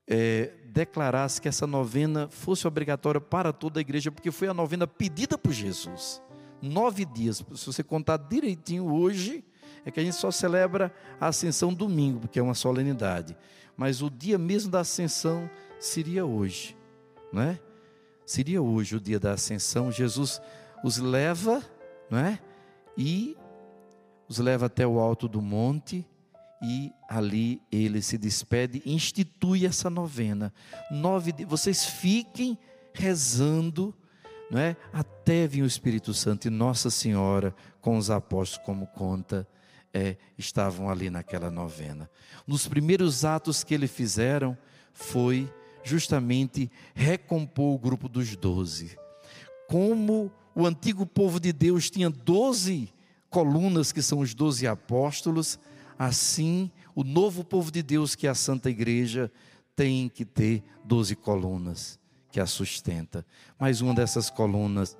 é, 0.07 0.52
declarasse 0.66 1.40
que 1.40 1.49
essa 1.49 1.66
novena 1.66 2.28
fosse 2.28 2.66
obrigatória 2.66 3.21
para 3.21 3.52
toda 3.52 3.78
a 3.78 3.83
igreja, 3.83 4.11
porque 4.11 4.31
foi 4.31 4.49
a 4.49 4.54
novena 4.54 4.87
pedida 4.87 5.37
por 5.37 5.52
Jesus. 5.52 6.23
Nove 6.62 7.04
dias, 7.04 7.45
se 7.54 7.66
você 7.66 7.83
contar 7.83 8.16
direitinho 8.16 8.90
hoje, 8.90 9.45
é 9.85 9.90
que 9.90 10.00
a 10.00 10.02
gente 10.02 10.16
só 10.16 10.31
celebra 10.31 10.93
a 11.21 11.28
ascensão 11.28 11.75
domingo, 11.75 12.21
porque 12.21 12.38
é 12.38 12.43
uma 12.43 12.54
solenidade. 12.54 13.37
Mas 13.76 14.00
o 14.00 14.09
dia 14.09 14.38
mesmo 14.38 14.71
da 14.71 14.81
ascensão 14.81 15.50
seria 15.78 16.25
hoje, 16.25 16.75
não 17.31 17.43
é? 17.43 17.61
Seria 18.26 18.62
hoje 18.62 18.97
o 18.97 19.00
dia 19.00 19.19
da 19.19 19.33
ascensão, 19.33 19.93
Jesus 19.93 20.40
os 20.83 20.99
leva, 20.99 21.62
não 22.11 22.19
é? 22.19 22.38
E 22.97 23.37
os 24.28 24.38
leva 24.38 24.66
até 24.66 24.87
o 24.87 24.99
alto 24.99 25.28
do 25.28 25.40
monte 25.40 26.07
e 26.62 26.93
ali 27.09 27.61
ele 27.71 28.00
se 28.00 28.16
despede 28.16 28.83
e 28.85 28.95
institui 28.95 29.66
essa 29.66 29.90
novena. 29.90 30.52
Nove 30.90 31.33
vocês 31.47 31.85
fiquem 31.85 32.59
rezando, 32.93 33.95
não 34.50 34.59
é? 34.59 34.76
Até 34.93 35.47
vir 35.47 35.62
o 35.62 35.66
Espírito 35.66 36.14
Santo 36.14 36.47
e 36.47 36.50
Nossa 36.50 36.90
Senhora 36.90 37.54
com 37.81 37.99
os 37.99 38.11
apóstolos 38.11 38.64
como 38.64 38.87
conta 38.87 39.47
é, 39.93 40.16
estavam 40.37 40.90
ali 40.90 41.11
naquela 41.11 41.50
novena. 41.50 42.11
Nos 42.47 42.66
primeiros 42.66 43.25
atos 43.25 43.62
que 43.62 43.75
ele 43.75 43.87
fizeram 43.87 44.57
foi 44.93 45.52
justamente 45.85 46.71
recompor 46.95 47.75
o 47.75 47.79
grupo 47.79 48.09
dos 48.09 48.35
doze. 48.35 48.99
Como 49.69 50.33
o 50.55 50.67
antigo 50.67 51.07
povo 51.07 51.38
de 51.38 51.53
Deus 51.53 51.91
tinha 51.91 52.11
doze 52.11 52.93
colunas, 53.29 53.93
que 53.93 54.03
são 54.03 54.21
os 54.21 54.35
doze 54.35 54.67
apóstolos, 54.67 55.59
assim 55.99 56.71
o 56.95 57.05
novo 57.05 57.45
povo 57.45 57.71
de 57.71 57.83
Deus, 57.83 58.14
que 58.14 58.26
é 58.26 58.31
a 58.31 58.35
Santa 58.35 58.71
Igreja, 58.71 59.31
tem 59.76 60.09
que 60.09 60.25
ter 60.25 60.62
doze 60.85 61.14
colunas 61.14 61.99
que 62.31 62.41
a 62.41 62.47
sustenta. 62.47 63.26
Mas 63.59 63.81
uma 63.81 63.95
dessas 63.95 64.31
colunas 64.31 64.97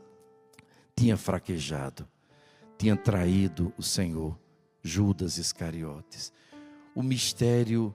tinha 0.97 1.17
fraquejado, 1.17 2.07
tinha 2.77 2.97
traído 2.97 3.73
o 3.79 3.83
Senhor, 3.83 4.39
Judas 4.83 5.39
Iscariotes. 5.39 6.33
O 6.95 7.03
mistério 7.03 7.95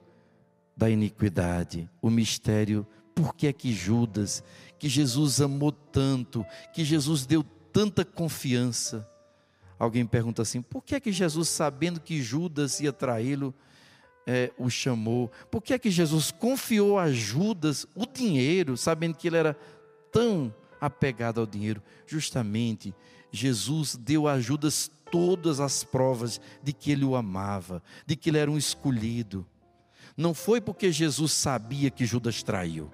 da 0.80 0.88
iniquidade, 0.88 1.90
o 2.00 2.08
mistério, 2.08 2.86
por 3.14 3.34
que 3.34 3.46
é 3.46 3.52
que 3.52 3.70
Judas, 3.70 4.42
que 4.78 4.88
Jesus 4.88 5.38
amou 5.38 5.70
tanto, 5.70 6.42
que 6.72 6.86
Jesus 6.86 7.26
deu 7.26 7.44
tanta 7.70 8.02
confiança. 8.02 9.06
Alguém 9.78 10.06
pergunta 10.06 10.40
assim: 10.40 10.62
por 10.62 10.82
que 10.82 10.94
é 10.94 11.00
que 11.00 11.12
Jesus, 11.12 11.50
sabendo 11.50 12.00
que 12.00 12.22
Judas 12.22 12.80
ia 12.80 12.94
traí-lo, 12.94 13.54
é, 14.26 14.52
o 14.56 14.70
chamou? 14.70 15.30
Por 15.50 15.60
que 15.60 15.74
é 15.74 15.78
que 15.78 15.90
Jesus 15.90 16.30
confiou 16.30 16.98
a 16.98 17.12
Judas 17.12 17.86
o 17.94 18.06
dinheiro, 18.06 18.74
sabendo 18.74 19.16
que 19.16 19.28
ele 19.28 19.36
era 19.36 19.54
tão 20.10 20.54
apegado 20.80 21.40
ao 21.40 21.46
dinheiro? 21.46 21.82
Justamente, 22.06 22.94
Jesus 23.30 23.96
deu 23.96 24.26
a 24.26 24.40
Judas 24.40 24.90
todas 25.12 25.60
as 25.60 25.84
provas 25.84 26.40
de 26.62 26.72
que 26.72 26.90
ele 26.90 27.04
o 27.04 27.16
amava, 27.16 27.82
de 28.06 28.16
que 28.16 28.30
ele 28.30 28.38
era 28.38 28.50
um 28.50 28.56
escolhido. 28.56 29.46
Não 30.20 30.34
foi 30.34 30.60
porque 30.60 30.92
Jesus 30.92 31.32
sabia 31.32 31.90
que 31.90 32.04
Judas 32.04 32.42
traiu. 32.42 32.92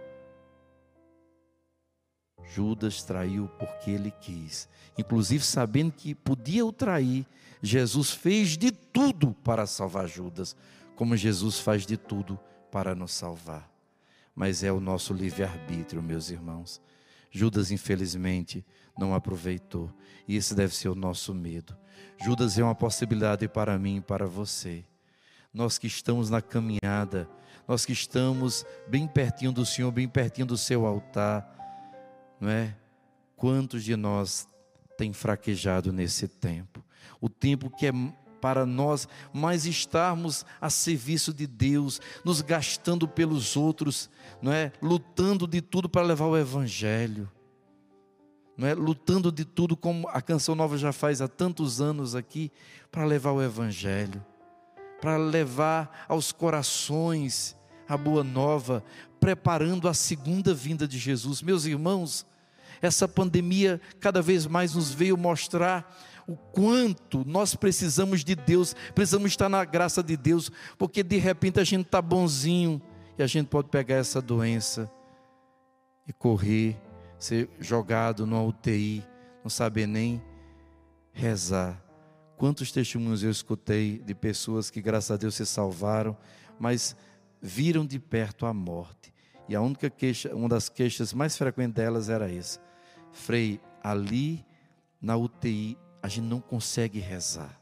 Judas 2.55 3.03
traiu 3.03 3.49
porque 3.59 3.91
ele 3.91 4.13
quis, 4.13 4.69
inclusive 4.97 5.43
sabendo 5.43 5.91
que 5.91 6.15
podia 6.15 6.65
o 6.65 6.71
trair, 6.71 7.27
Jesus 7.61 8.13
fez 8.13 8.57
de 8.57 8.71
tudo 8.71 9.35
para 9.43 9.67
salvar 9.67 10.07
Judas, 10.07 10.55
como 10.95 11.17
Jesus 11.17 11.59
faz 11.59 11.85
de 11.85 11.97
tudo 11.97 12.39
para 12.71 12.95
nos 12.95 13.11
salvar. 13.11 13.69
Mas 14.33 14.63
é 14.63 14.71
o 14.71 14.79
nosso 14.79 15.13
livre-arbítrio, 15.13 16.01
meus 16.01 16.31
irmãos. 16.31 16.81
Judas, 17.29 17.73
infelizmente, 17.73 18.65
não 18.97 19.13
aproveitou, 19.13 19.93
e 20.29 20.37
esse 20.37 20.55
deve 20.55 20.77
ser 20.77 20.91
o 20.91 20.95
nosso 20.95 21.35
medo. 21.35 21.77
Judas 22.25 22.57
é 22.57 22.63
uma 22.63 22.77
possibilidade 22.77 23.49
para 23.49 23.77
mim 23.77 23.97
e 23.97 24.01
para 24.01 24.29
você. 24.29 24.85
Nós 25.57 25.79
que 25.79 25.87
estamos 25.87 26.29
na 26.29 26.43
caminhada, 26.43 27.27
nós 27.67 27.87
que 27.87 27.93
estamos 27.95 28.67
bem 28.87 29.09
pertinho 29.09 29.51
do 29.51 29.65
Senhor, 29.65 29.91
bem 29.91 30.07
pertinho 30.07 30.47
do 30.47 30.59
seu 30.59 30.85
altar, 30.85 31.51
não 32.39 32.51
é? 32.51 32.77
Quantos 33.37 33.83
de 33.83 33.97
nós 33.97 34.47
tem 34.99 35.15
fraquejado 35.15 35.95
nesse 35.95 36.29
tempo? 36.29 36.85
O 37.23 37.31
tempo 37.31 37.71
que 37.71 37.87
é 37.87 37.93
para 38.39 38.67
nós 38.67 39.09
mais 39.33 39.65
estarmos 39.65 40.45
a 40.61 40.69
serviço 40.69 41.33
de 41.33 41.47
Deus, 41.47 42.03
nos 42.23 42.43
gastando 42.43 43.09
pelos 43.09 43.57
outros, 43.57 44.11
não 44.43 44.53
é? 44.53 44.71
Lutando 44.83 45.47
de 45.47 45.63
tudo 45.63 45.89
para 45.89 46.03
levar 46.03 46.27
o 46.27 46.37
evangelho. 46.37 47.33
Não 48.59 48.69
é? 48.69 48.75
Lutando 48.75 49.33
de 49.33 49.47
tudo 49.47 49.75
como 49.75 50.07
a 50.11 50.21
canção 50.21 50.55
nova 50.55 50.77
já 50.77 50.93
faz 50.93 51.23
há 51.23 51.27
tantos 51.27 51.81
anos 51.81 52.15
aqui 52.15 52.53
para 52.93 53.07
levar 53.07 53.33
o 53.33 53.43
evangelho, 53.43 54.23
para 55.01 55.17
levar 55.17 56.05
aos 56.09 56.33
corações 56.33 57.57
a 57.89 57.97
boa 57.97 58.25
nova, 58.25 58.83
preparando 59.21 59.89
a 59.89 59.95
segunda 59.95 60.53
vinda 60.53 60.87
de 60.87 60.99
Jesus. 60.99 61.43
Meus 61.43 61.65
irmãos, 61.65 62.27
essa 62.81 63.07
pandemia 63.07 63.81
cada 64.01 64.21
vez 64.21 64.47
mais 64.47 64.75
nos 64.75 64.91
veio 64.93 65.17
mostrar 65.17 65.97
o 66.27 66.37
quanto 66.37 67.25
nós 67.25 67.55
precisamos 67.55 68.25
de 68.25 68.35
Deus, 68.35 68.75
precisamos 68.95 69.31
estar 69.31 69.49
na 69.49 69.65
graça 69.65 70.03
de 70.03 70.17
Deus, 70.17 70.51
porque 70.77 71.03
de 71.03 71.17
repente 71.19 71.61
a 71.61 71.65
gente 71.65 71.87
está 71.87 72.03
bonzinho 72.03 72.83
e 73.17 73.23
a 73.23 73.27
gente 73.27 73.47
pode 73.47 73.69
pegar 73.69 73.97
essa 73.97 74.21
doença 74.21 74.91
e 76.07 76.13
correr, 76.13 76.77
ser 77.19 77.49
jogado 77.61 78.27
numa 78.27 78.43
UTI, 78.43 79.05
não 79.43 79.51
saber 79.51 79.87
nem 79.87 80.21
rezar. 81.13 81.86
Quantos 82.37 82.71
testemunhos 82.71 83.23
eu 83.23 83.31
escutei 83.31 83.99
de 83.99 84.15
pessoas 84.15 84.71
que, 84.71 84.83
graças 84.83 85.11
a 85.11 85.17
Deus, 85.17 85.35
se 85.35 85.47
salvaram, 85.47 86.17
mas 86.59 86.95
viram 87.41 87.87
de 87.87 87.99
perto 87.99 88.45
a 88.45 88.53
morte. 88.53 89.13
E 89.49 89.55
a 89.55 89.61
única 89.61 89.89
queixa, 89.89 90.35
uma 90.35 90.49
das 90.49 90.69
queixas 90.69 91.13
mais 91.13 91.37
frequentes 91.37 91.75
delas 91.75 92.09
era 92.09 92.31
essa: 92.31 92.61
Frei, 93.13 93.61
ali 93.83 94.45
na 95.01 95.17
UTI 95.17 95.79
a 96.03 96.09
gente 96.09 96.25
não 96.25 96.41
consegue 96.41 96.99
rezar. 96.99 97.61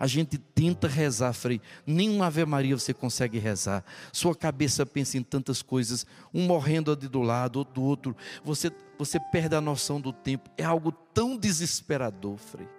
A 0.00 0.06
gente 0.06 0.38
tenta 0.38 0.86
rezar, 0.86 1.32
Frei, 1.32 1.60
nem 1.84 2.08
uma 2.08 2.26
Ave 2.26 2.44
Maria 2.44 2.78
você 2.78 2.94
consegue 2.94 3.38
rezar. 3.38 3.84
Sua 4.12 4.34
cabeça 4.34 4.86
pensa 4.86 5.18
em 5.18 5.22
tantas 5.22 5.60
coisas, 5.60 6.06
um 6.32 6.46
morrendo 6.46 6.92
ali 6.92 7.08
do 7.08 7.20
lado, 7.20 7.56
outro 7.56 7.74
do 7.74 7.82
outro. 7.82 8.16
Você, 8.44 8.70
você 8.96 9.18
perde 9.18 9.56
a 9.56 9.60
noção 9.60 10.00
do 10.00 10.12
tempo. 10.12 10.48
É 10.56 10.64
algo 10.64 10.92
tão 10.92 11.36
desesperador, 11.36 12.36
Frei. 12.36 12.77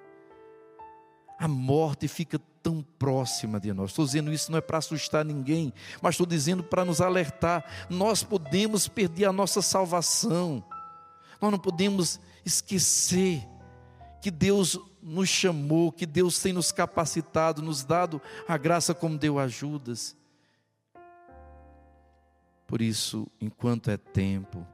A 1.39 1.48
morte 1.48 2.05
fica 2.10 2.38
tão 2.62 2.86
próxima 3.00 3.62
de 3.62 3.72
nós. 3.72 3.91
Estou 3.91 4.05
dizendo 4.05 4.34
isso 4.34 4.51
não 4.51 4.58
é 4.58 4.62
para 4.62 4.77
assustar 4.77 5.24
ninguém, 5.24 5.74
mas 6.01 6.15
estou 6.15 6.27
dizendo 6.27 6.62
para 6.62 6.84
nos 6.84 7.00
alertar. 7.00 7.63
Nós 7.89 8.22
podemos 8.22 8.89
perder 8.89 9.24
a 9.25 9.31
nossa 9.31 9.62
salvação. 9.62 10.62
Nós 11.41 11.50
não 11.50 11.58
podemos 11.58 12.19
esquecer 12.46 13.48
que 14.22 14.29
Deus 14.29 14.77
nos 15.01 15.29
chamou, 15.29 15.93
que 15.93 16.05
Deus 16.05 16.39
tem 16.39 16.51
nos 16.51 16.74
capacitado, 16.74 17.62
nos 17.62 17.86
dado 17.86 18.22
a 18.46 18.58
graça 18.58 18.93
como 18.93 19.17
deu 19.17 19.39
a 19.39 19.48
Judas. 19.48 20.17
Por 22.67 22.82
isso, 22.82 23.25
enquanto 23.39 23.89
é 23.89 23.95
tempo, 23.95 24.67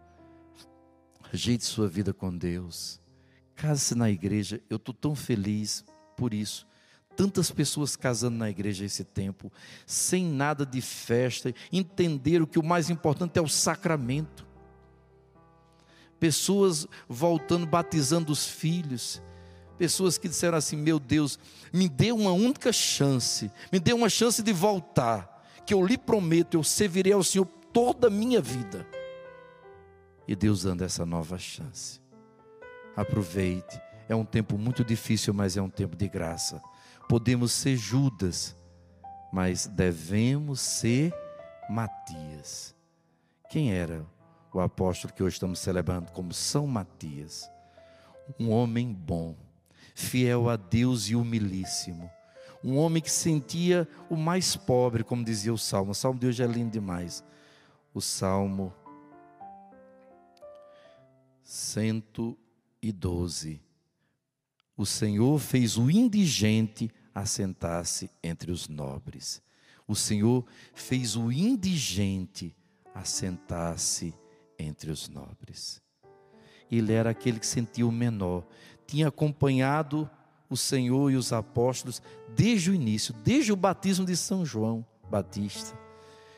ajeite 1.31 1.63
sua 1.63 1.87
vida 1.87 2.11
com 2.11 2.35
Deus. 2.35 2.99
Case-se 3.55 3.93
na 3.93 4.09
igreja. 4.09 4.59
Eu 4.67 4.77
estou 4.77 4.93
tão 4.93 5.15
feliz 5.15 5.85
por 6.15 6.33
isso 6.33 6.65
tantas 7.15 7.49
pessoas 7.49 7.95
casando 7.95 8.37
na 8.37 8.49
igreja 8.49 8.85
esse 8.85 9.03
tempo, 9.03 9.51
sem 9.85 10.25
nada 10.25 10.65
de 10.65 10.81
festa, 10.81 11.53
entenderam 11.71 12.45
que 12.45 12.59
o 12.59 12.63
mais 12.63 12.89
importante 12.89 13.39
é 13.39 13.41
o 13.41 13.47
sacramento. 13.47 14.45
Pessoas 16.19 16.87
voltando, 17.07 17.65
batizando 17.65 18.31
os 18.31 18.45
filhos. 18.45 19.21
Pessoas 19.77 20.17
que 20.17 20.27
disseram 20.27 20.57
assim: 20.57 20.75
Meu 20.75 20.99
Deus, 20.99 21.39
me 21.71 21.89
dê 21.89 22.11
uma 22.11 22.31
única 22.31 22.71
chance, 22.71 23.51
me 23.71 23.79
dê 23.79 23.93
uma 23.93 24.09
chance 24.09 24.41
de 24.41 24.53
voltar, 24.53 25.45
que 25.65 25.73
eu 25.73 25.85
lhe 25.85 25.97
prometo, 25.97 26.55
eu 26.55 26.63
servirei 26.63 27.13
ao 27.13 27.23
Senhor 27.23 27.45
toda 27.73 28.07
a 28.07 28.11
minha 28.11 28.41
vida. 28.41 28.87
E 30.27 30.35
Deus 30.35 30.63
dando 30.63 30.83
essa 30.83 31.05
nova 31.05 31.37
chance. 31.37 31.99
Aproveite, 32.95 33.79
é 34.07 34.15
um 34.15 34.25
tempo 34.25 34.57
muito 34.57 34.83
difícil, 34.83 35.33
mas 35.33 35.57
é 35.57 35.61
um 35.61 35.69
tempo 35.69 35.95
de 35.95 36.07
graça 36.07 36.61
podemos 37.07 37.51
ser 37.51 37.77
Judas, 37.77 38.55
mas 39.31 39.67
devemos 39.67 40.59
ser 40.59 41.13
Matias. 41.69 42.75
Quem 43.49 43.73
era 43.73 44.05
o 44.53 44.59
apóstolo 44.59 45.13
que 45.13 45.23
hoje 45.23 45.35
estamos 45.35 45.59
celebrando 45.59 46.11
como 46.11 46.33
São 46.33 46.67
Matias? 46.67 47.49
Um 48.39 48.51
homem 48.51 48.93
bom, 48.93 49.35
fiel 49.93 50.49
a 50.49 50.55
Deus 50.55 51.09
e 51.09 51.15
humilíssimo. 51.15 52.09
Um 52.63 52.77
homem 52.77 53.01
que 53.01 53.11
sentia 53.11 53.87
o 54.09 54.15
mais 54.15 54.55
pobre, 54.55 55.03
como 55.03 55.23
dizia 55.23 55.53
o 55.53 55.57
Salmo. 55.57 55.91
O 55.91 55.95
Salmo 55.95 56.19
de 56.19 56.27
hoje 56.27 56.43
é 56.43 56.47
lindo 56.47 56.71
demais. 56.71 57.23
O 57.93 58.01
Salmo 58.01 58.73
112. 61.43 63.61
O 64.77 64.85
Senhor 64.85 65.39
fez 65.39 65.77
o 65.77 65.89
indigente 65.89 66.91
assentar-se 67.13 68.09
entre 68.21 68.51
os 68.51 68.67
nobres. 68.67 69.41
O 69.87 69.95
Senhor 69.95 70.45
fez 70.73 71.15
o 71.15 71.31
indigente 71.31 72.53
assentar-se 72.93 74.13
entre 74.59 74.91
os 74.91 75.07
nobres. 75.07 75.81
Ele 76.69 76.91
era 76.91 77.11
aquele 77.11 77.39
que 77.39 77.47
sentia 77.47 77.87
o 77.87 77.91
menor, 77.91 78.45
tinha 78.85 79.07
acompanhado 79.07 80.09
o 80.49 80.57
Senhor 80.57 81.09
e 81.09 81.15
os 81.15 81.31
apóstolos 81.31 82.01
desde 82.35 82.71
o 82.71 82.73
início, 82.73 83.13
desde 83.23 83.53
o 83.53 83.55
batismo 83.55 84.05
de 84.05 84.17
São 84.17 84.45
João 84.45 84.85
Batista. 85.09 85.77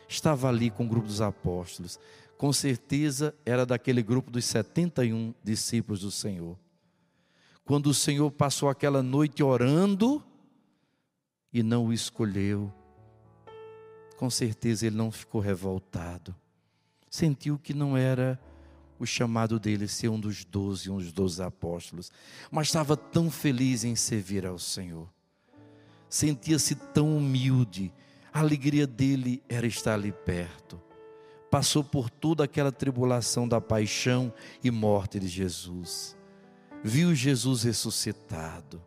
Estava 0.08 0.47
ali 0.47 0.69
com 0.69 0.86
o 0.86 0.88
grupo 0.88 1.08
dos 1.08 1.21
apóstolos. 1.21 2.00
Com 2.38 2.54
certeza 2.54 3.34
era 3.45 3.65
daquele 3.65 4.04
grupo 4.04 4.30
dos 4.30 4.45
71 4.45 5.34
discípulos 5.43 6.02
do 6.02 6.12
Senhor 6.12 6.58
quando 7.68 7.88
o 7.88 7.94
Senhor 7.94 8.32
passou 8.32 8.70
aquela 8.70 9.04
noite 9.04 9.44
orando 9.44 10.24
e 11.52 11.62
não 11.62 11.88
o 11.88 11.94
escolheu, 11.94 12.74
com 14.16 14.30
certeza 14.30 14.88
ele 14.88 14.96
não 14.96 15.12
ficou 15.12 15.42
revoltado. 15.42 16.34
Sentiu 17.10 17.60
que 17.60 17.74
não 17.74 17.98
era 17.98 18.40
o 18.98 19.06
chamado 19.06 19.60
dele 19.60 19.86
ser 19.86 20.08
um 20.08 20.18
dos 20.18 20.46
doze, 20.46 20.90
um 20.90 20.98
dos 20.98 21.12
doze 21.12 21.44
apóstolos, 21.44 22.10
mas 22.50 22.68
estava 22.68 22.96
tão 22.96 23.30
feliz 23.30 23.84
em 23.84 23.98
servir 23.98 24.46
ao 24.46 24.58
Senhor. 24.58 25.10
Sentia-se 26.10 26.74
tão 26.74 27.18
humilde, 27.18 27.94
a 28.32 28.40
alegria 28.40 28.88
dele 28.88 29.44
era 29.50 29.68
estar 29.68 29.96
ali 29.96 30.14
perto. 30.14 30.82
Passou 31.52 31.84
por 31.84 32.10
toda 32.10 32.46
aquela 32.46 32.72
tribulação 32.72 33.46
da 33.46 33.60
paixão 33.60 34.34
e 34.64 34.72
morte 34.72 35.20
de 35.20 35.28
Jesus 35.28 36.18
viu 36.84 37.13
Jesus 37.13 37.63
ressuscitado. 37.63 38.82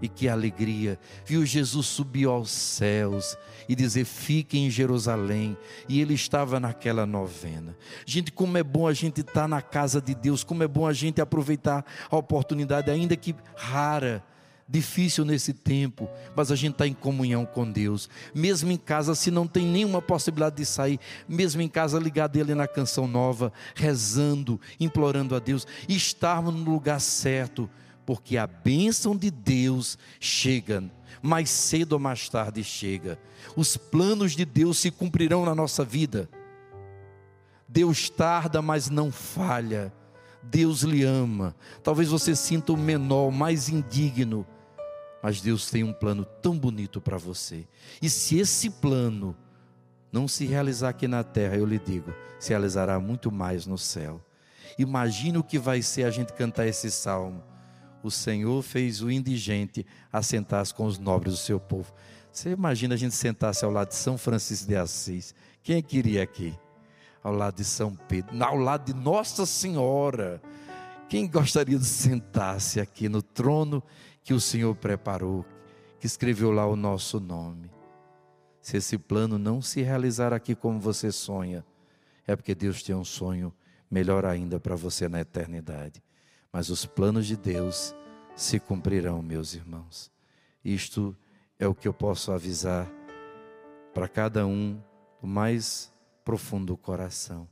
E 0.00 0.08
que 0.08 0.28
alegria, 0.28 0.96
viu 1.26 1.44
Jesus 1.44 1.86
subir 1.86 2.26
aos 2.26 2.50
céus 2.50 3.36
e 3.68 3.74
dizer: 3.74 4.04
fiquem 4.04 4.66
em 4.66 4.70
Jerusalém. 4.70 5.56
E 5.88 6.00
ele 6.00 6.14
estava 6.14 6.60
naquela 6.60 7.04
novena. 7.04 7.76
Gente, 8.06 8.30
como 8.30 8.56
é 8.56 8.62
bom 8.62 8.86
a 8.86 8.92
gente 8.92 9.22
estar 9.22 9.32
tá 9.32 9.48
na 9.48 9.60
casa 9.60 10.00
de 10.00 10.14
Deus, 10.14 10.44
como 10.44 10.62
é 10.62 10.68
bom 10.68 10.86
a 10.86 10.92
gente 10.92 11.20
aproveitar 11.20 11.84
a 12.08 12.16
oportunidade, 12.16 12.90
ainda 12.90 13.16
que 13.16 13.34
rara, 13.56 14.22
difícil 14.68 15.24
nesse 15.24 15.54
tempo, 15.54 16.08
mas 16.36 16.52
a 16.52 16.56
gente 16.56 16.72
está 16.72 16.86
em 16.86 16.92
comunhão 16.92 17.46
com 17.46 17.70
Deus. 17.70 18.08
Mesmo 18.34 18.70
em 18.70 18.76
casa, 18.76 19.14
se 19.14 19.30
não 19.30 19.46
tem 19.46 19.64
nenhuma 19.66 20.02
possibilidade 20.02 20.56
de 20.56 20.66
sair, 20.66 21.00
mesmo 21.26 21.62
em 21.62 21.68
casa, 21.68 21.98
ligado 21.98 22.36
ele 22.36 22.54
na 22.54 22.68
canção 22.68 23.06
nova, 23.06 23.52
rezando, 23.74 24.60
implorando 24.78 25.34
a 25.34 25.38
Deus, 25.38 25.66
estarmos 25.88 26.54
no 26.54 26.70
lugar 26.70 27.00
certo, 27.00 27.68
porque 28.04 28.36
a 28.36 28.46
bênção 28.46 29.16
de 29.16 29.30
Deus 29.30 29.96
chega, 30.20 30.84
mais 31.22 31.48
cedo 31.48 31.94
ou 31.94 31.98
mais 31.98 32.28
tarde 32.28 32.62
chega. 32.62 33.18
Os 33.56 33.76
planos 33.76 34.32
de 34.32 34.44
Deus 34.44 34.78
se 34.78 34.90
cumprirão 34.90 35.44
na 35.44 35.54
nossa 35.54 35.84
vida. 35.84 36.28
Deus 37.66 38.08
tarda, 38.08 38.62
mas 38.62 38.88
não 38.88 39.10
falha. 39.10 39.92
Deus 40.42 40.82
lhe 40.82 41.04
ama. 41.04 41.54
Talvez 41.82 42.08
você 42.08 42.34
sinta 42.34 42.72
o 42.72 42.76
menor, 42.76 43.28
o 43.28 43.32
mais 43.32 43.68
indigno, 43.68 44.46
mas 45.22 45.40
Deus 45.40 45.70
tem 45.70 45.82
um 45.84 45.92
plano 45.92 46.24
tão 46.24 46.58
bonito 46.58 47.00
para 47.00 47.16
você. 47.16 47.66
E 48.00 48.08
se 48.08 48.38
esse 48.38 48.70
plano 48.70 49.36
não 50.12 50.26
se 50.26 50.46
realizar 50.46 50.90
aqui 50.90 51.06
na 51.06 51.22
terra, 51.22 51.56
eu 51.56 51.66
lhe 51.66 51.78
digo, 51.78 52.12
se 52.38 52.50
realizará 52.50 52.98
muito 52.98 53.30
mais 53.30 53.66
no 53.66 53.76
céu. 53.76 54.20
Imagine 54.78 55.38
o 55.38 55.44
que 55.44 55.58
vai 55.58 55.82
ser 55.82 56.04
a 56.04 56.10
gente 56.10 56.32
cantar 56.32 56.66
esse 56.66 56.90
salmo. 56.90 57.42
O 58.02 58.10
Senhor 58.10 58.62
fez 58.62 59.02
o 59.02 59.10
indigente 59.10 59.84
assentar-se 60.12 60.72
com 60.72 60.86
os 60.86 60.98
nobres 60.98 61.34
do 61.34 61.38
seu 61.38 61.58
povo. 61.58 61.92
Você 62.32 62.50
imagina 62.50 62.94
a 62.94 62.98
gente 62.98 63.14
sentar-se 63.14 63.64
ao 63.64 63.70
lado 63.70 63.88
de 63.88 63.96
São 63.96 64.16
Francisco 64.16 64.68
de 64.68 64.76
Assis? 64.76 65.34
Quem 65.62 65.82
queria 65.82 66.22
aqui? 66.22 66.54
Ao 67.22 67.34
lado 67.34 67.56
de 67.56 67.64
São 67.64 67.94
Pedro, 67.94 68.42
ao 68.42 68.56
lado 68.56 68.92
de 68.92 68.98
Nossa 68.98 69.44
Senhora. 69.44 70.40
Quem 71.08 71.26
gostaria 71.26 71.78
de 71.78 71.84
sentar-se 71.84 72.80
aqui 72.80 73.08
no 73.08 73.22
trono 73.22 73.82
que 74.22 74.34
o 74.34 74.40
Senhor 74.40 74.74
preparou, 74.74 75.44
que 75.98 76.06
escreveu 76.06 76.50
lá 76.50 76.66
o 76.66 76.76
nosso 76.76 77.18
nome? 77.18 77.70
Se 78.60 78.76
esse 78.76 78.98
plano 78.98 79.38
não 79.38 79.62
se 79.62 79.82
realizar 79.82 80.32
aqui 80.32 80.54
como 80.54 80.78
você 80.78 81.10
sonha, 81.10 81.64
é 82.26 82.36
porque 82.36 82.54
Deus 82.54 82.82
tem 82.82 82.94
um 82.94 83.04
sonho 83.04 83.52
melhor 83.90 84.24
ainda 84.24 84.60
para 84.60 84.76
você 84.76 85.08
na 85.08 85.20
eternidade. 85.20 86.02
Mas 86.52 86.68
os 86.68 86.84
planos 86.84 87.26
de 87.26 87.36
Deus 87.36 87.94
se 88.36 88.60
cumprirão, 88.60 89.22
meus 89.22 89.54
irmãos. 89.54 90.10
Isto 90.64 91.16
é 91.58 91.66
o 91.66 91.74
que 91.74 91.88
eu 91.88 91.94
posso 91.94 92.30
avisar 92.30 92.88
para 93.92 94.06
cada 94.06 94.46
um 94.46 94.80
do 95.20 95.26
mais 95.26 95.92
profundo 96.24 96.76
coração. 96.76 97.48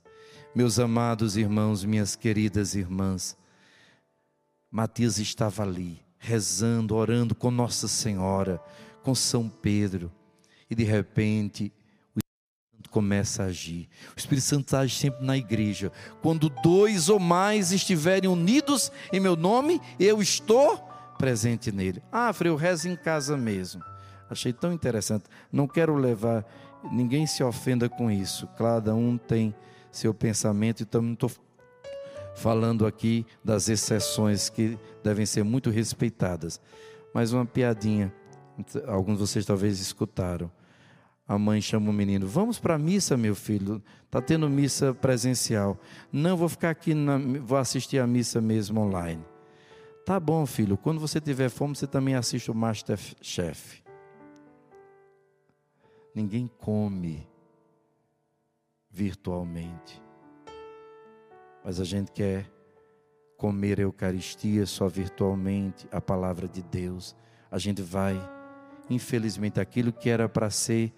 Meus 0.55 0.79
amados 0.79 1.37
irmãos, 1.37 1.85
minhas 1.85 2.14
queridas 2.14 2.74
irmãs, 2.74 3.37
Matias 4.70 5.18
estava 5.18 5.62
ali, 5.62 6.05
rezando, 6.18 6.94
orando 6.94 7.35
com 7.35 7.50
Nossa 7.50 7.88
Senhora, 7.88 8.61
com 9.02 9.14
São 9.14 9.48
Pedro, 9.48 10.11
e 10.68 10.74
de 10.74 10.85
repente 10.85 11.72
o 12.14 12.18
Espírito 12.18 12.76
Santo 12.76 12.90
começa 12.90 13.42
a 13.42 13.46
agir. 13.46 13.88
O 14.16 14.18
Espírito 14.18 14.44
Santo 14.44 14.76
age 14.76 14.94
sempre 14.96 15.24
na 15.24 15.37
igreja. 15.37 15.92
Quando 16.20 16.48
dois 16.48 17.09
ou 17.09 17.18
mais 17.18 17.72
estiverem 17.72 18.29
unidos 18.29 18.90
em 19.12 19.20
meu 19.20 19.37
nome, 19.37 19.81
eu 19.98 20.20
estou 20.20 20.79
presente 21.18 21.70
nele. 21.70 22.02
Ah, 22.11 22.33
Frei, 22.33 22.50
eu 22.50 22.57
rezo 22.57 22.88
em 22.88 22.96
casa 22.96 23.37
mesmo. 23.37 23.83
Achei 24.29 24.52
tão 24.52 24.72
interessante. 24.72 25.24
Não 25.52 25.68
quero 25.68 25.94
levar, 25.94 26.44
ninguém 26.90 27.26
se 27.26 27.42
ofenda 27.44 27.88
com 27.88 28.11
isso. 28.11 28.46
Cada 28.59 28.94
um 28.94 29.16
tem 29.16 29.55
seu 29.90 30.12
pensamento, 30.12 30.83
então 30.83 31.00
não 31.00 31.12
estou 31.14 31.31
falando 32.37 32.87
aqui 32.87 33.27
das 33.44 33.68
exceções 33.68 34.49
que 34.49 34.79
devem 35.03 35.27
ser 35.27 35.42
muito 35.42 35.70
respeitadas. 35.70 36.61
Mas 37.12 37.33
uma 37.33 37.44
piadinha 37.44 38.12
alguns 38.87 39.14
de 39.14 39.20
vocês 39.20 39.44
talvez 39.44 39.81
escutaram. 39.81 40.51
A 41.27 41.38
mãe 41.38 41.61
chama 41.61 41.90
o 41.90 41.92
menino: 41.92 42.27
Vamos 42.27 42.59
para 42.59 42.75
a 42.75 42.79
missa, 42.79 43.16
meu 43.16 43.35
filho. 43.35 43.83
Está 44.05 44.20
tendo 44.20 44.49
missa 44.49 44.94
presencial. 44.94 45.79
Não, 46.12 46.37
vou 46.37 46.49
ficar 46.49 46.70
aqui, 46.70 46.94
na, 46.94 47.18
vou 47.18 47.59
assistir 47.59 47.99
a 47.99 48.07
missa 48.07 48.40
mesmo 48.40 48.81
online. 48.81 49.25
Tá 50.05 50.20
bom, 50.20 50.46
filho. 50.46 50.77
Quando 50.77 51.01
você 51.01 51.20
tiver 51.20 51.49
fome, 51.49 51.75
você 51.75 51.87
também 51.87 52.14
assiste 52.14 52.51
o 52.51 52.55
Masterchef. 52.55 53.83
Ninguém 56.14 56.49
come 56.59 57.29
virtualmente. 58.88 60.05
Mas 61.66 61.79
a 61.81 61.85
gente 61.85 62.11
quer 62.12 62.50
comer 63.37 63.79
a 63.79 63.83
Eucaristia 63.83 64.64
só 64.64 64.88
virtualmente, 64.88 65.87
a 65.92 66.00
palavra 66.00 66.48
de 66.48 66.62
Deus. 66.62 67.14
A 67.50 67.59
gente 67.59 67.83
vai 67.83 68.16
infelizmente, 68.88 69.61
aquilo 69.61 69.92
que 69.92 70.09
era 70.09 70.29
para 70.29 70.50
ser 70.50 70.92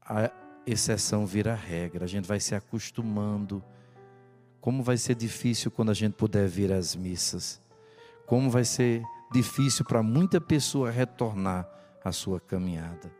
a 0.00 0.30
exceção 0.66 1.26
vira 1.26 1.54
regra. 1.54 2.04
A 2.04 2.08
gente 2.08 2.26
vai 2.26 2.40
se 2.40 2.54
acostumando. 2.54 3.62
Como 4.60 4.82
vai 4.82 4.96
ser 4.96 5.14
difícil 5.14 5.70
quando 5.70 5.90
a 5.90 5.94
gente 5.94 6.14
puder 6.14 6.48
vir 6.48 6.72
às 6.72 6.94
missas. 6.94 7.60
Como 8.26 8.50
vai 8.50 8.64
ser 8.64 9.02
difícil 9.32 9.84
para 9.84 10.02
muita 10.02 10.40
pessoa 10.40 10.90
retornar 10.90 11.68
à 12.04 12.12
sua 12.12 12.40
caminhada. 12.40 13.12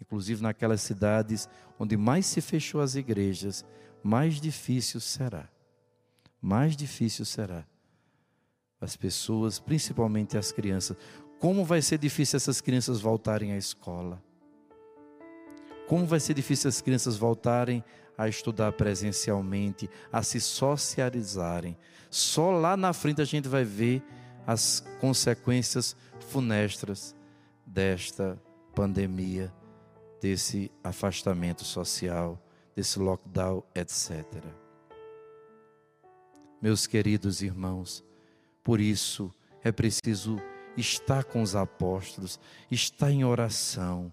Inclusive 0.00 0.42
naquelas 0.42 0.82
cidades 0.82 1.48
onde 1.78 1.96
mais 1.96 2.26
se 2.26 2.40
fechou 2.40 2.80
as 2.80 2.94
igrejas, 2.96 3.64
mais 4.02 4.40
difícil 4.40 5.00
será. 5.00 5.48
Mais 6.40 6.76
difícil 6.76 7.24
será. 7.24 7.64
As 8.80 8.96
pessoas, 8.96 9.60
principalmente 9.60 10.36
as 10.36 10.50
crianças, 10.50 10.96
como 11.38 11.64
vai 11.64 11.80
ser 11.80 11.98
difícil 11.98 12.36
essas 12.36 12.60
crianças 12.60 13.00
voltarem 13.00 13.52
à 13.52 13.56
escola. 13.56 14.22
Como 15.88 16.06
vai 16.06 16.20
ser 16.20 16.34
difícil 16.34 16.68
as 16.68 16.80
crianças 16.80 17.16
voltarem 17.16 17.84
a 18.16 18.28
estudar 18.28 18.72
presencialmente, 18.72 19.88
a 20.12 20.22
se 20.22 20.40
socializarem. 20.40 21.76
Só 22.10 22.50
lá 22.50 22.76
na 22.76 22.92
frente 22.92 23.20
a 23.20 23.24
gente 23.24 23.48
vai 23.48 23.64
ver 23.64 24.02
as 24.46 24.84
consequências 25.00 25.96
funestras 26.28 27.14
desta 27.66 28.40
pandemia, 28.74 29.52
desse 30.20 30.70
afastamento 30.82 31.64
social, 31.64 32.40
desse 32.74 32.98
lockdown, 32.98 33.62
etc. 33.74 34.24
Meus 36.60 36.86
queridos 36.86 37.42
irmãos, 37.42 38.04
por 38.62 38.80
isso 38.80 39.32
é 39.62 39.72
preciso 39.72 40.40
está 40.76 41.22
com 41.22 41.42
os 41.42 41.54
apóstolos, 41.54 42.38
está 42.70 43.10
em 43.10 43.24
oração. 43.24 44.12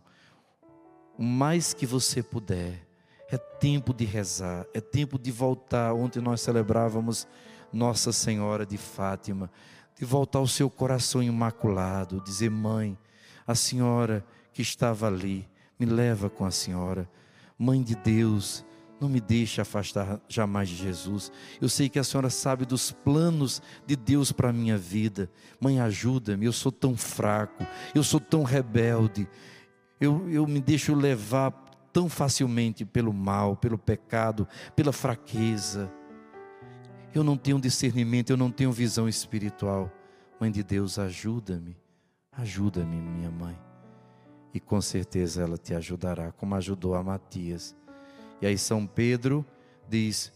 O 1.17 1.23
mais 1.23 1.73
que 1.73 1.85
você 1.85 2.21
puder, 2.21 2.87
é 3.31 3.37
tempo 3.37 3.93
de 3.93 4.05
rezar, 4.05 4.65
é 4.73 4.81
tempo 4.81 5.19
de 5.19 5.31
voltar. 5.31 5.93
Ontem 5.93 6.19
nós 6.19 6.41
celebrávamos 6.41 7.27
Nossa 7.71 8.11
Senhora 8.11 8.65
de 8.65 8.77
Fátima, 8.77 9.51
de 9.95 10.05
voltar 10.05 10.39
ao 10.39 10.47
seu 10.47 10.69
coração 10.69 11.21
imaculado, 11.21 12.21
dizer: 12.21 12.49
Mãe, 12.49 12.97
a 13.45 13.53
senhora 13.53 14.25
que 14.51 14.61
estava 14.61 15.07
ali, 15.07 15.47
me 15.77 15.85
leva 15.85 16.29
com 16.29 16.45
a 16.45 16.51
senhora. 16.51 17.09
Mãe 17.59 17.83
de 17.83 17.93
Deus, 17.93 18.65
não 19.01 19.09
me 19.09 19.19
deixe 19.19 19.59
afastar 19.59 20.21
jamais 20.29 20.69
de 20.69 20.77
Jesus. 20.77 21.29
Eu 21.59 21.67
sei 21.67 21.89
que 21.89 21.99
a 21.99 22.03
senhora 22.03 22.29
sabe 22.29 22.65
dos 22.65 22.91
planos 22.91 23.61
de 23.85 23.97
Deus 23.97 24.31
para 24.31 24.49
a 24.49 24.53
minha 24.53 24.77
vida. 24.77 25.29
Mãe, 25.59 25.79
ajuda-me. 25.79 26.45
Eu 26.45 26.53
sou 26.53 26.71
tão 26.71 26.95
fraco, 26.95 27.65
eu 27.93 28.03
sou 28.03 28.19
tão 28.19 28.43
rebelde. 28.43 29.27
Eu, 29.99 30.29
eu 30.29 30.47
me 30.47 30.61
deixo 30.61 30.95
levar 30.95 31.51
tão 31.91 32.07
facilmente 32.07 32.85
pelo 32.85 33.13
mal, 33.13 33.57
pelo 33.57 33.77
pecado, 33.77 34.47
pela 34.75 34.93
fraqueza. 34.93 35.91
Eu 37.13 37.23
não 37.23 37.35
tenho 37.35 37.59
discernimento, 37.59 38.29
eu 38.29 38.37
não 38.37 38.51
tenho 38.51 38.71
visão 38.71 39.09
espiritual. 39.09 39.91
Mãe 40.39 40.51
de 40.51 40.63
Deus, 40.63 40.97
ajuda-me. 40.97 41.75
Ajuda-me, 42.31 42.95
minha 42.95 43.31
mãe. 43.31 43.68
E 44.53 44.59
com 44.59 44.81
certeza 44.81 45.43
ela 45.43 45.57
te 45.57 45.73
ajudará, 45.73 46.31
como 46.31 46.55
ajudou 46.55 46.95
a 46.95 47.03
Matias. 47.03 47.75
E 48.41 48.47
aí 48.47 48.57
São 48.57 48.87
Pedro 48.87 49.45
diz: 49.87 50.31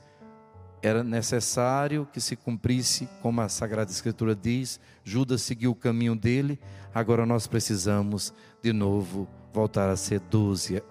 era 0.84 1.02
necessário 1.02 2.06
que 2.12 2.20
se 2.20 2.36
cumprisse, 2.36 3.08
como 3.22 3.40
a 3.40 3.48
Sagrada 3.48 3.90
Escritura 3.90 4.36
diz, 4.36 4.82
Judas 5.02 5.42
seguiu 5.42 5.72
o 5.72 5.76
caminho 5.76 6.14
dele, 6.14 6.60
agora 6.94 7.26
nós 7.26 7.48
precisamos 7.48 8.34
de 8.62 8.74
novo 8.74 9.26
voltar 9.54 9.90
a 9.90 9.96
ser 9.96 10.20
doze, 10.20 10.84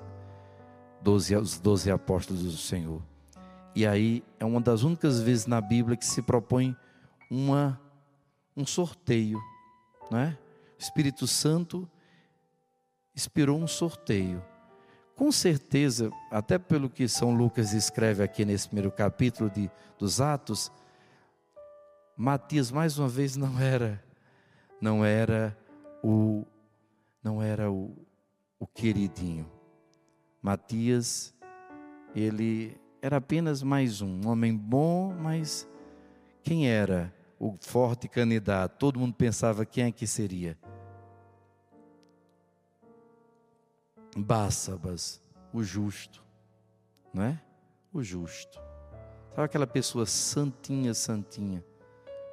doze, 1.03 1.37
os 1.37 1.61
doze 1.61 1.91
apóstolos 1.91 2.43
do 2.43 2.57
Senhor. 2.57 3.03
E 3.75 3.87
aí 3.87 4.25
é 4.41 4.47
uma 4.47 4.63
das 4.63 4.83
únicas 4.83 5.21
vezes 5.21 5.47
na 5.47 5.61
Bíblia 5.61 5.97
que 5.97 6.07
se 6.07 6.23
propõe 6.23 6.75
uma, 7.31 7.79
um 8.57 8.65
sorteio, 8.65 9.39
não 10.11 10.19
é? 10.19 10.39
O 10.79 10.83
Espírito 10.83 11.27
Santo 11.27 11.87
inspirou 13.14 13.59
um 13.59 13.66
sorteio. 13.66 14.42
Com 15.14 15.31
certeza, 15.31 16.11
até 16.31 16.59
pelo 16.59 16.88
que 16.88 17.07
São 17.07 17.35
Lucas 17.35 17.72
escreve 17.72 18.22
aqui 18.22 18.44
nesse 18.44 18.68
primeiro 18.68 18.90
capítulo 18.90 19.51
de, 19.51 19.70
dos 19.98 20.20
Atos, 20.20 20.72
Matias 22.16 22.70
mais 22.70 22.98
uma 22.98 23.09
vez 23.09 23.37
não 23.37 23.59
era 23.59 24.03
não 24.81 25.05
era 25.05 25.57
o 26.03 26.44
não 27.22 27.40
era 27.40 27.70
o, 27.70 27.96
o 28.59 28.66
queridinho. 28.66 29.51
Matias 30.42 31.35
ele 32.14 32.77
era 33.01 33.16
apenas 33.16 33.62
mais 33.62 34.03
um, 34.03 34.20
um 34.25 34.29
homem 34.29 34.57
bom, 34.57 35.14
mas 35.14 35.68
quem 36.42 36.68
era 36.68 37.14
o 37.38 37.57
forte 37.61 38.09
candidato? 38.09 38.77
Todo 38.79 38.98
mundo 38.98 39.14
pensava 39.14 39.64
quem 39.64 39.85
é 39.85 39.92
que 39.92 40.07
seria? 40.07 40.59
Bássabas, 44.16 45.22
o 45.53 45.62
justo, 45.62 46.25
não 47.12 47.22
é? 47.22 47.40
O 47.92 48.03
justo. 48.03 48.61
Sabe 49.31 49.44
aquela 49.44 49.66
pessoa 49.66 50.05
santinha, 50.05 50.92
santinha. 50.92 51.64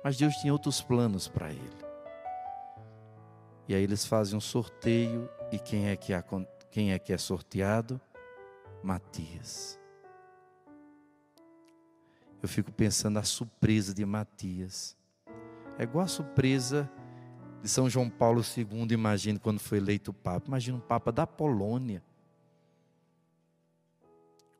Mas 0.03 0.17
Deus 0.17 0.35
tinha 0.35 0.51
outros 0.51 0.81
planos 0.81 1.27
para 1.27 1.49
ele. 1.49 1.89
E 3.67 3.75
aí 3.75 3.83
eles 3.83 4.05
fazem 4.05 4.37
um 4.37 4.41
sorteio 4.41 5.29
e 5.51 5.59
quem 5.59 5.87
é 5.89 5.95
que, 5.95 6.13
é, 6.13 6.23
quem 6.71 6.91
é, 6.91 6.99
que 6.99 7.13
é 7.13 7.17
sorteado? 7.17 8.01
Matias. 8.83 9.79
Eu 12.41 12.47
fico 12.47 12.71
pensando 12.71 13.15
na 13.15 13.23
surpresa 13.23 13.93
de 13.93 14.05
Matias. 14.05 14.97
É 15.77 15.83
igual 15.83 16.05
a 16.05 16.07
surpresa 16.07 16.89
de 17.61 17.67
São 17.69 17.89
João 17.89 18.09
Paulo 18.09 18.41
II, 18.41 18.87
imagine 18.91 19.39
quando 19.39 19.59
foi 19.59 19.77
eleito 19.77 20.13
Papa. 20.13 20.47
Imagina 20.47 20.77
um 20.77 20.81
Papa 20.81 21.11
da 21.11 21.27
Polônia 21.27 22.01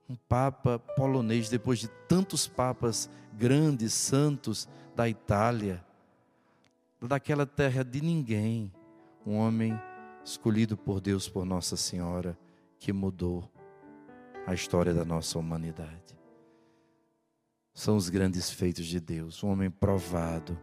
um 0.10 0.16
papa 0.16 0.80
polonês, 0.80 1.50
depois 1.50 1.78
de 1.78 1.88
tantos 2.08 2.48
papas 2.48 3.08
grandes, 3.38 3.94
santos 3.94 4.68
da 4.96 5.08
Itália, 5.08 5.86
daquela 7.00 7.46
terra 7.46 7.84
de 7.84 8.02
ninguém, 8.02 8.74
um 9.26 9.36
homem 9.36 9.80
escolhido 10.26 10.76
por 10.76 11.00
Deus, 11.00 11.30
por 11.30 11.46
Nossa 11.46 11.78
Senhora, 11.78 12.38
que 12.80 12.92
mudou 12.92 13.48
a 14.48 14.54
história 14.54 14.94
da 14.94 15.06
nossa 15.06 15.38
humanidade. 15.38 16.18
São 17.72 17.96
os 17.96 18.10
grandes 18.10 18.50
feitos 18.50 18.88
de 18.88 19.00
Deus, 19.00 19.44
um 19.44 19.50
homem 19.50 19.70
provado, 19.70 20.60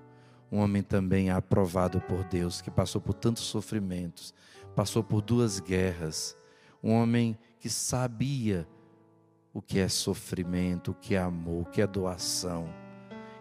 um 0.51 0.59
homem 0.59 0.83
também 0.83 1.31
aprovado 1.31 2.01
por 2.01 2.25
Deus, 2.25 2.61
que 2.61 2.71
passou 2.71 3.01
por 3.01 3.15
tantos 3.15 3.43
sofrimentos, 3.45 4.33
passou 4.75 5.03
por 5.03 5.21
duas 5.23 5.59
guerras, 5.61 6.37
um 6.83 6.93
homem 6.93 7.37
que 7.59 7.69
sabia 7.69 8.67
o 9.53 9.61
que 9.63 9.79
é 9.79 9.89
sofrimento, 9.89 10.91
o 10.91 10.95
que 10.95 11.15
é 11.15 11.19
amor, 11.19 11.63
o 11.63 11.71
que 11.71 11.81
é 11.81 11.87
doação, 11.87 12.69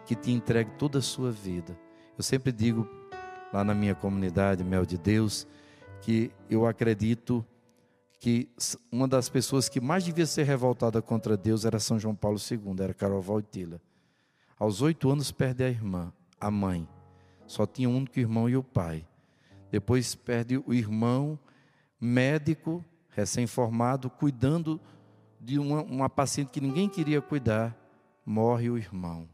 que 0.04 0.14
te 0.14 0.30
entregue 0.32 0.70
toda 0.78 0.98
a 0.98 1.02
sua 1.02 1.30
vida. 1.30 1.78
Eu 2.16 2.24
sempre 2.24 2.50
digo 2.50 2.88
lá 3.52 3.62
na 3.62 3.74
minha 3.74 3.94
comunidade, 3.94 4.64
Mel 4.64 4.86
de 4.86 4.98
Deus, 4.98 5.46
que 6.00 6.32
eu 6.48 6.66
acredito 6.66 7.44
que 8.18 8.48
uma 8.90 9.06
das 9.06 9.28
pessoas 9.28 9.68
que 9.68 9.80
mais 9.80 10.04
devia 10.04 10.26
ser 10.26 10.44
revoltada 10.44 11.02
contra 11.02 11.36
Deus 11.36 11.64
era 11.64 11.78
São 11.78 11.98
João 11.98 12.14
Paulo 12.14 12.38
II, 12.38 12.82
era 12.82 12.94
Carol 12.94 13.20
Valtila. 13.20 13.80
Aos 14.58 14.80
oito 14.80 15.10
anos 15.10 15.30
perde 15.30 15.62
a 15.62 15.68
irmã, 15.68 16.12
a 16.40 16.50
mãe. 16.50 16.88
Só 17.46 17.66
tinha 17.66 17.88
um 17.88 17.96
único 17.96 18.18
irmão 18.18 18.48
e 18.48 18.56
o 18.56 18.62
pai. 18.62 19.06
Depois 19.70 20.14
perde 20.14 20.58
o 20.58 20.72
irmão, 20.72 21.38
médico, 22.00 22.84
recém-formado, 23.10 24.10
cuidando 24.10 24.80
de 25.40 25.58
uma, 25.58 25.82
uma 25.82 26.10
paciente 26.10 26.50
que 26.50 26.60
ninguém 26.60 26.88
queria 26.88 27.20
cuidar, 27.20 27.76
morre 28.24 28.68
o 28.68 28.76
irmão. 28.76 29.28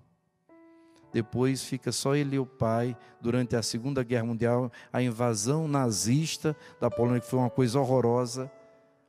Depois 1.12 1.62
fica 1.62 1.92
só 1.92 2.14
ele 2.14 2.37
e 2.37 2.38
o 2.38 2.46
pai 2.46 2.96
durante 3.20 3.55
a 3.55 3.62
Segunda 3.62 4.03
Guerra 4.03 4.25
Mundial, 4.25 4.72
a 4.90 5.03
invasão 5.03 5.68
nazista 5.68 6.57
da 6.81 6.90
Polônia, 6.90 7.20
que 7.20 7.27
foi 7.27 7.38
uma 7.38 7.51
coisa 7.51 7.79
horrorosa. 7.79 8.51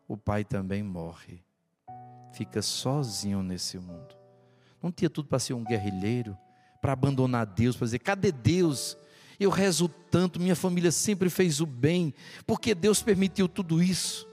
O 0.08 0.18
pai 0.18 0.44
também 0.44 0.84
morre. 0.84 1.42
Fica 2.34 2.62
sozinho 2.62 3.42
nesse 3.42 3.78
mundo. 3.78 4.16
Não 4.82 4.92
tinha 4.92 5.10
tudo 5.10 5.30
para 5.30 5.39
ser 5.39 5.54
um 5.54 5.63
guerrilheiro, 5.63 6.38
para 6.84 6.91
abandonar 6.91 7.46
Deus, 7.46 7.78
para 7.78 7.86
dizer: 7.86 8.00
cadê 8.00 8.30
Deus? 8.30 8.98
Eu 9.39 9.50
rezo 9.50 9.88
tanto, 9.88 10.38
minha 10.38 10.56
família 10.56 10.91
sempre 10.91 11.30
fez 11.30 11.62
o 11.62 11.65
bem, 11.65 12.13
porque 12.46 12.76
Deus 12.76 13.02
permitiu 13.02 13.48
tudo 13.48 13.82
isso 13.82 14.28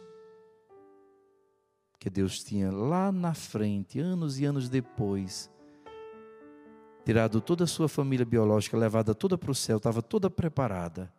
que 2.00 2.08
Deus 2.08 2.42
tinha 2.42 2.72
lá 2.72 3.12
na 3.12 3.34
frente, 3.34 4.00
anos 4.00 4.40
e 4.40 4.46
anos 4.46 4.70
depois, 4.70 5.50
tirado 7.04 7.42
toda 7.42 7.64
a 7.64 7.66
sua 7.66 7.90
família 7.90 8.24
biológica, 8.24 8.76
levada 8.76 9.14
toda 9.14 9.36
para 9.36 9.50
o 9.50 9.54
céu, 9.54 9.76
estava 9.76 10.00
toda 10.00 10.30
preparada 10.30 11.12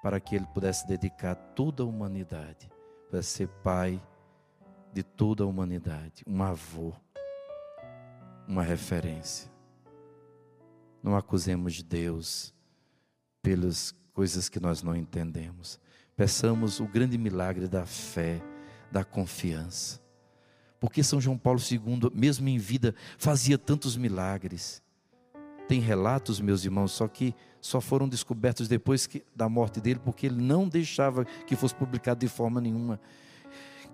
para 0.00 0.20
que 0.20 0.36
ele 0.36 0.46
pudesse 0.46 0.86
dedicar 0.86 1.34
toda 1.34 1.82
a 1.82 1.86
humanidade, 1.86 2.70
para 3.10 3.20
ser 3.20 3.48
pai 3.64 4.00
de 4.92 5.02
toda 5.02 5.42
a 5.42 5.46
humanidade, 5.46 6.22
um 6.24 6.40
avô, 6.40 6.92
uma 8.46 8.62
referência. 8.62 9.51
Não 11.02 11.16
acusemos 11.16 11.82
Deus 11.82 12.54
pelas 13.42 13.94
coisas 14.12 14.48
que 14.48 14.60
nós 14.60 14.82
não 14.82 14.94
entendemos. 14.94 15.80
Peçamos 16.16 16.78
o 16.78 16.86
grande 16.86 17.18
milagre 17.18 17.66
da 17.66 17.84
fé 17.84 18.40
da 18.90 19.02
confiança. 19.02 20.00
Porque 20.78 21.02
São 21.02 21.20
João 21.20 21.38
Paulo 21.38 21.60
II, 21.60 22.10
mesmo 22.14 22.48
em 22.48 22.58
vida, 22.58 22.94
fazia 23.16 23.56
tantos 23.56 23.96
milagres. 23.96 24.82
Tem 25.66 25.80
relatos, 25.80 26.40
meus 26.40 26.64
irmãos, 26.64 26.92
só 26.92 27.08
que 27.08 27.34
só 27.60 27.80
foram 27.80 28.08
descobertos 28.08 28.68
depois 28.68 29.06
que, 29.06 29.24
da 29.34 29.48
morte 29.48 29.80
dele, 29.80 30.00
porque 30.04 30.26
ele 30.26 30.42
não 30.42 30.68
deixava 30.68 31.24
que 31.24 31.56
fosse 31.56 31.74
publicado 31.74 32.20
de 32.20 32.28
forma 32.28 32.60
nenhuma. 32.60 33.00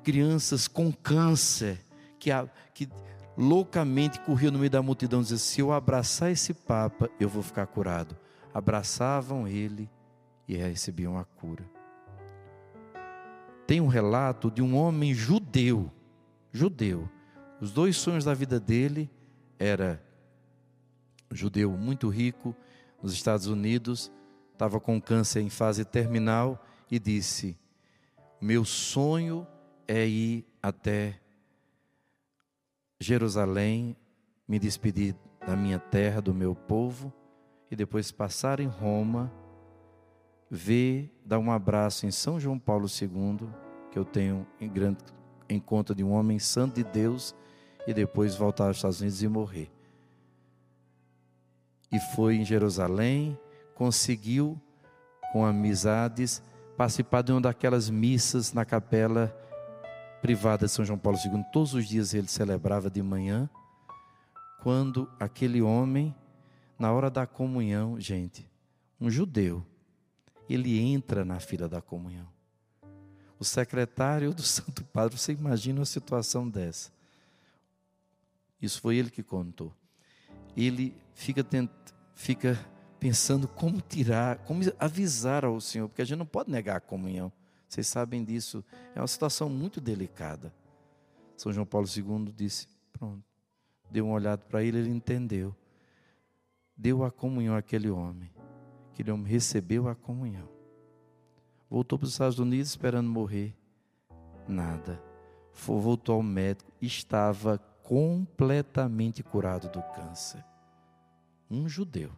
Crianças 0.03 0.67
com 0.67 0.91
câncer, 0.91 1.79
que, 2.19 2.31
que 2.73 2.89
loucamente 3.39 4.21
corriam 4.21 4.53
no 4.53 4.59
meio 4.59 4.71
da 4.71 4.83
multidão, 4.83 5.23
diziam: 5.23 5.39
Se 5.39 5.61
eu 5.61 5.73
abraçar 5.73 6.31
esse 6.31 6.53
Papa, 6.53 7.09
eu 7.19 7.29
vou 7.29 7.43
ficar 7.43 7.67
curado. 7.67 8.15
Abraçavam 8.53 9.49
ele 9.49 9.89
e 10.47 10.57
recebiam 10.57 11.17
a 11.17 11.25
cura 11.25 11.65
tem 13.69 13.83
um 13.83 13.87
relato 13.87 14.51
de 14.51 14.63
um 14.63 14.75
homem 14.75 15.13
judeu, 15.13 15.93
judeu. 16.51 17.07
Os 17.61 17.71
dois 17.71 17.99
sonhos 17.99 18.25
da 18.25 18.33
vida 18.33 18.59
dele 18.59 19.11
era 19.59 20.03
judeu 21.31 21.73
muito 21.73 22.09
rico 22.09 22.57
nos 23.03 23.13
Estados 23.13 23.47
Unidos, 23.47 24.11
estava 24.55 24.81
com 24.81 24.99
câncer 24.99 25.43
em 25.43 25.51
fase 25.51 25.85
terminal 25.85 26.65
e 26.91 26.99
disse: 26.99 27.59
"Meu 28.41 28.65
sonho 28.65 29.47
é 29.87 30.09
ir 30.09 30.47
até 30.63 31.21
Jerusalém, 33.01 33.97
me 34.47 34.59
despedir 34.59 35.15
da 35.47 35.55
minha 35.57 35.79
terra, 35.79 36.21
do 36.21 36.35
meu 36.35 36.55
povo 36.55 37.13
e 37.71 37.77
depois 37.77 38.11
passar 38.11 38.61
em 38.61 38.67
Roma 38.67 39.33
ver, 40.51 41.13
dar 41.25 41.39
um 41.39 41.53
abraço 41.53 42.07
em 42.07 42.11
São 42.11 42.41
João 42.41 42.59
Paulo 42.59 42.87
II, 42.87 43.49
que 43.91 43.99
eu 43.99 44.05
tenho 44.05 44.47
em, 44.61 44.69
grande, 44.69 44.99
em 45.49 45.61
conta 45.61 45.95
de 45.95 46.03
um 46.03 46.13
homem 46.13 46.39
santo 46.39 46.77
de 46.77 46.85
Deus, 46.85 47.35
e 47.87 47.95
depois 47.95 48.35
voltar 48.35 48.67
aos 48.67 48.77
Estados 48.77 49.01
Unidos 49.01 49.23
e 49.23 49.29
morrer. 49.29 49.71
E 51.91 51.99
foi 52.15 52.37
em 52.37 52.45
Jerusalém, 52.45 53.39
conseguiu, 53.75 54.61
com 55.33 55.45
amizades, 55.45 56.43
participar 56.77 57.23
de 57.23 57.33
uma 57.33 57.41
daquelas 57.41 57.89
missas 57.89 58.53
na 58.53 58.65
capela 58.65 59.35
privada 60.21 60.67
de 60.67 60.73
São 60.73 60.85
João 60.85 60.99
Paulo 60.99 61.19
II. 61.19 61.45
Todos 61.53 61.75
os 61.75 61.87
dias 61.87 62.15
ele 62.15 62.29
celebrava 62.29 62.91
de 62.91 63.03
manhã, 63.03 63.49
quando 64.61 65.09
aquele 65.19 65.63
homem, 65.63 66.15
na 66.79 66.93
hora 66.93 67.11
da 67.11 67.27
comunhão, 67.27 67.99
gente, 68.01 68.49
um 69.01 69.11
judeu, 69.11 69.65
ele 70.49 70.79
entra 70.79 71.25
na 71.25 71.39
fila 71.39 71.69
da 71.69 71.81
comunhão. 71.81 72.27
O 73.39 73.45
secretário 73.45 74.35
do 74.35 74.43
Santo 74.43 74.85
Padre, 74.85 75.17
você 75.17 75.33
imagina 75.33 75.79
uma 75.79 75.87
situação 75.87 76.49
dessa. 76.49 76.91
Isso 78.61 78.81
foi 78.81 78.97
ele 78.97 79.11
que 79.11 79.23
contou. 79.23 79.73
Ele 80.57 80.97
fica, 81.15 81.47
fica 82.15 82.59
pensando 82.99 83.47
como 83.47 83.81
tirar, 83.81 84.39
como 84.39 84.63
avisar 84.79 85.45
ao 85.45 85.61
Senhor, 85.61 85.89
porque 85.89 86.03
a 86.03 86.05
gente 86.05 86.19
não 86.19 86.27
pode 86.27 86.51
negar 86.51 86.77
a 86.77 86.81
comunhão. 86.81 87.33
Vocês 87.69 87.87
sabem 87.87 88.25
disso. 88.25 88.65
É 88.95 89.01
uma 89.01 89.07
situação 89.07 89.49
muito 89.51 89.81
delicada. 89.81 90.53
São 91.37 91.53
João 91.53 91.67
Paulo 91.67 91.87
II 91.87 92.33
disse: 92.33 92.67
pronto. 92.93 93.23
Deu 93.91 94.07
uma 94.07 94.15
olhada 94.15 94.45
para 94.45 94.63
ele, 94.63 94.79
ele 94.79 94.91
entendeu. 94.91 95.55
Deu 96.77 97.05
a 97.05 97.11
comunhão 97.11 97.55
àquele 97.57 97.91
homem. 97.91 98.31
Aquele 98.93 99.11
homem 99.11 99.27
recebeu 99.27 99.89
a 99.89 99.95
comunhão. 99.95 100.49
Voltou 101.71 101.99
para 101.99 102.07
os 102.07 102.13
Estados 102.13 102.39
Unidos 102.39 102.71
esperando 102.71 103.09
morrer. 103.09 103.55
Nada. 104.47 105.03
Voltou 105.53 106.17
ao 106.17 106.23
médico. 106.23 106.71
Estava 106.81 107.59
completamente 107.83 109.23
curado 109.23 109.69
do 109.69 109.83
câncer. 109.95 110.45
Um 111.51 111.69
judeu. 111.69 112.11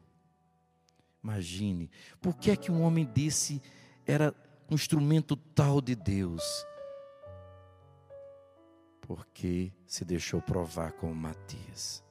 Imagine. 1.23 1.91
Por 2.21 2.35
que 2.37 2.51
é 2.51 2.57
que 2.57 2.73
um 2.73 2.83
homem 2.83 3.05
desse 3.05 3.63
era 4.07 4.35
um 4.71 4.75
instrumento 4.75 5.37
tal 5.37 5.81
de 5.81 5.97
Deus? 5.97 6.43
Porque 9.01 9.73
se 9.85 10.05
deixou 10.05 10.41
provar 10.41 10.93
com 10.93 11.13
Matias. 11.13 12.05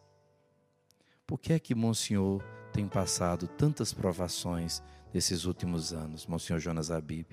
Por 1.26 1.40
que 1.40 1.54
é 1.54 1.60
que 1.60 1.74
Monsenhor 1.74 2.44
tem 2.74 2.88
passado 2.88 3.48
tantas 3.48 3.94
provações 3.94 4.84
desses 5.14 5.46
últimos 5.46 5.94
anos, 5.94 6.28
Monsenhor 6.28 6.60
Jonas 6.60 6.92
Abib? 6.92 7.28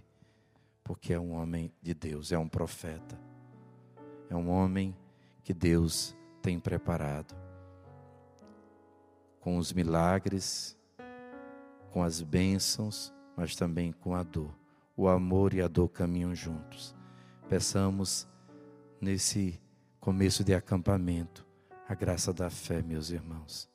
Porque 0.84 1.12
é 1.12 1.18
um 1.18 1.32
homem 1.32 1.72
de 1.82 1.92
Deus, 1.92 2.30
é 2.30 2.38
um 2.38 2.48
profeta, 2.48 3.18
é 4.30 4.36
um 4.36 4.48
homem 4.48 4.96
que 5.42 5.52
Deus 5.52 6.16
tem 6.40 6.60
preparado. 6.60 7.34
Com 9.40 9.58
os 9.58 9.72
milagres, 9.72 10.78
com 11.90 12.04
as 12.04 12.22
bênçãos, 12.22 13.12
mas 13.36 13.56
também 13.56 13.90
com 13.90 14.14
a 14.14 14.22
dor. 14.22 14.65
O 14.96 15.08
amor 15.08 15.52
e 15.52 15.60
a 15.60 15.68
dor 15.68 15.88
caminham 15.88 16.34
juntos. 16.34 16.94
Peçamos 17.48 18.26
nesse 19.00 19.60
começo 20.00 20.42
de 20.42 20.54
acampamento 20.54 21.46
a 21.88 21.94
graça 21.94 22.32
da 22.32 22.48
fé, 22.48 22.82
meus 22.82 23.10
irmãos. 23.10 23.68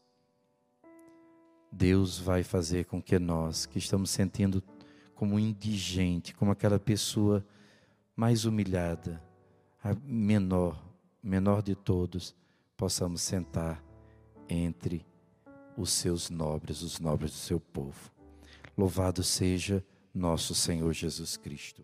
Deus 1.71 2.17
vai 2.17 2.43
fazer 2.43 2.85
com 2.85 3.01
que 3.01 3.17
nós, 3.19 3.65
que 3.65 3.77
estamos 3.77 4.09
sentindo 4.09 4.63
como 5.13 5.39
indigente, 5.39 6.33
como 6.33 6.51
aquela 6.51 6.79
pessoa 6.79 7.45
mais 8.15 8.43
humilhada, 8.43 9.21
a 9.83 9.95
menor, 10.03 10.83
menor 11.23 11.61
de 11.61 11.75
todos, 11.75 12.35
possamos 12.75 13.21
sentar 13.21 13.81
entre 14.49 15.05
os 15.77 15.91
seus 15.91 16.29
nobres, 16.29 16.81
os 16.81 16.99
nobres 16.99 17.31
do 17.31 17.37
seu 17.37 17.59
povo. 17.59 18.11
Louvado 18.77 19.23
seja 19.23 19.85
nosso 20.13 20.53
Senhor 20.53 20.93
Jesus 20.93 21.37
Cristo. 21.37 21.83